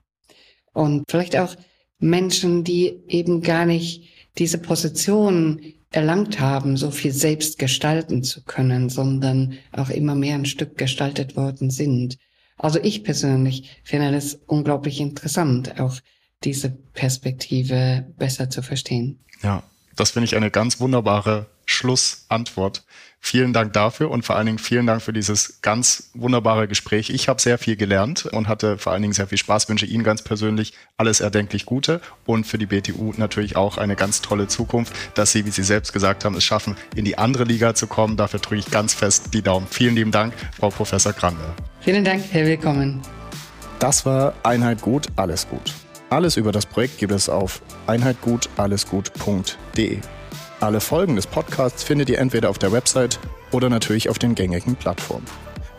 Und 0.75 1.05
vielleicht 1.09 1.37
auch 1.37 1.55
Menschen, 1.99 2.65
die 2.65 3.01
eben 3.09 3.43
gar 3.43 3.65
nicht 3.65 4.11
diese 4.39 4.59
Position 4.59 5.61
erlangt 5.91 6.41
haben, 6.41 6.77
so 6.77 6.91
viel 6.91 7.13
selbst 7.13 7.59
gestalten 7.59 8.23
zu 8.23 8.43
können, 8.45 8.89
sondern 8.89 9.59
auch 9.73 9.91
immer 9.91 10.15
mehr 10.15 10.35
ein 10.35 10.47
Stück 10.47 10.77
gestaltet 10.77 11.37
worden 11.37 11.71
sind. 11.71 12.19
Also 12.63 12.79
ich 12.81 13.03
persönlich 13.03 13.81
finde 13.83 14.17
es 14.17 14.39
unglaublich 14.47 15.01
interessant, 15.01 15.81
auch 15.81 15.97
diese 16.45 16.71
Perspektive 16.71 18.07
besser 18.17 18.51
zu 18.51 18.63
verstehen. 18.63 19.19
Ja, 19.43 19.65
das 19.97 20.13
finde 20.13 20.27
ich 20.27 20.37
eine 20.37 20.51
ganz 20.51 20.79
wunderbare 20.79 21.47
Schlussantwort. 21.67 22.85
Vielen 23.25 23.53
Dank 23.53 23.73
dafür 23.73 24.11
und 24.11 24.25
vor 24.25 24.35
allen 24.35 24.47
Dingen 24.47 24.59
vielen 24.59 24.85
Dank 24.85 25.01
für 25.01 25.13
dieses 25.13 25.63
ganz 25.63 26.11
wunderbare 26.13 26.67
Gespräch. 26.67 27.09
Ich 27.09 27.29
habe 27.29 27.41
sehr 27.41 27.57
viel 27.57 27.77
gelernt 27.77 28.27
und 28.27 28.49
hatte 28.49 28.79
vor 28.79 28.93
allen 28.93 29.03
Dingen 29.03 29.15
sehr 29.15 29.29
viel 29.29 29.39
Spaß. 29.39 29.69
Wünsche 29.69 29.87
Ihnen 29.87 30.03
ganz 30.03 30.23
persönlich 30.23 30.73
alles 30.97 31.21
erdenklich 31.21 31.65
Gute 31.65 32.01
und 32.27 32.49
für 32.49 32.59
die 32.59 32.67
BTU 32.67 33.13
natürlich 33.17 33.55
auch 33.55 33.79
eine 33.79 33.95
ganz 33.95 34.23
tolle 34.23 34.49
Zukunft, 34.49 34.93
dass 35.15 35.31
Sie, 35.31 35.47
wie 35.47 35.51
Sie 35.51 35.63
selbst 35.63 35.93
gesagt 35.93 36.25
haben, 36.25 36.35
es 36.35 36.43
schaffen, 36.43 36.77
in 36.97 37.05
die 37.05 37.17
andere 37.17 37.45
Liga 37.45 37.77
zu 37.77 37.87
kommen. 37.87 38.17
Dafür 38.17 38.41
drücke 38.41 38.57
ich 38.57 38.73
ganz 38.73 38.93
fest 38.93 39.33
die 39.33 39.43
Daumen. 39.43 39.69
Vielen 39.71 39.95
lieben 39.95 40.11
Dank, 40.11 40.35
Frau 40.59 40.71
Professor 40.71 41.13
Grande. 41.13 41.45
Vielen 41.81 42.05
Dank, 42.05 42.25
Herr 42.33 42.45
Willkommen. 42.45 43.03
Das 43.79 44.05
war 44.05 44.35
Einheit 44.43 44.81
gut, 44.81 45.07
alles 45.15 45.49
gut. 45.49 45.73
Alles 46.11 46.37
über 46.37 46.51
das 46.51 46.67
Projekt 46.67 46.99
gibt 46.99 47.13
es 47.13 47.29
auf 47.29 47.63
einheitgutallesgut.de. 47.87 50.01
Alle 50.63 50.81
Folgen 50.81 51.17
des 51.17 51.27
Podcasts 51.27 51.83
findet 51.83 52.09
ihr 52.09 52.21
entweder 52.21 52.49
auf 52.49 52.57
der 52.57 52.71
Website 52.71 53.19
oder 53.51 53.69
natürlich 53.69 54.09
auf 54.09 54.21
den 54.21 54.37
gängigen 54.37 54.77
Plattformen. 54.77 55.27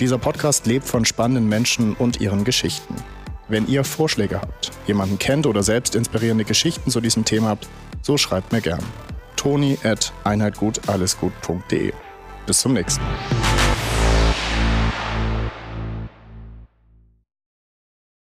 Dieser 0.01 0.17
Podcast 0.17 0.65
lebt 0.65 0.85
von 0.85 1.05
spannenden 1.05 1.47
Menschen 1.47 1.93
und 1.93 2.19
ihren 2.19 2.43
Geschichten. 2.43 2.93
Wenn 3.47 3.65
ihr 3.69 3.85
Vorschläge 3.85 4.41
habt, 4.41 4.71
jemanden 4.85 5.17
kennt 5.19 5.45
oder 5.45 5.63
selbst 5.63 5.95
inspirierende 5.95 6.43
Geschichten 6.43 6.91
zu 6.91 6.99
diesem 6.99 7.23
Thema 7.23 7.47
habt, 7.47 7.69
so 8.01 8.17
schreibt 8.17 8.51
mir 8.51 8.59
gern. 8.59 8.83
Toni 9.37 9.77
at 9.85 10.11
einheitgutallesgut.de. 10.25 11.93
Bis 12.45 12.59
zum 12.59 12.73
nächsten 12.73 13.03
Mal. 13.03 13.82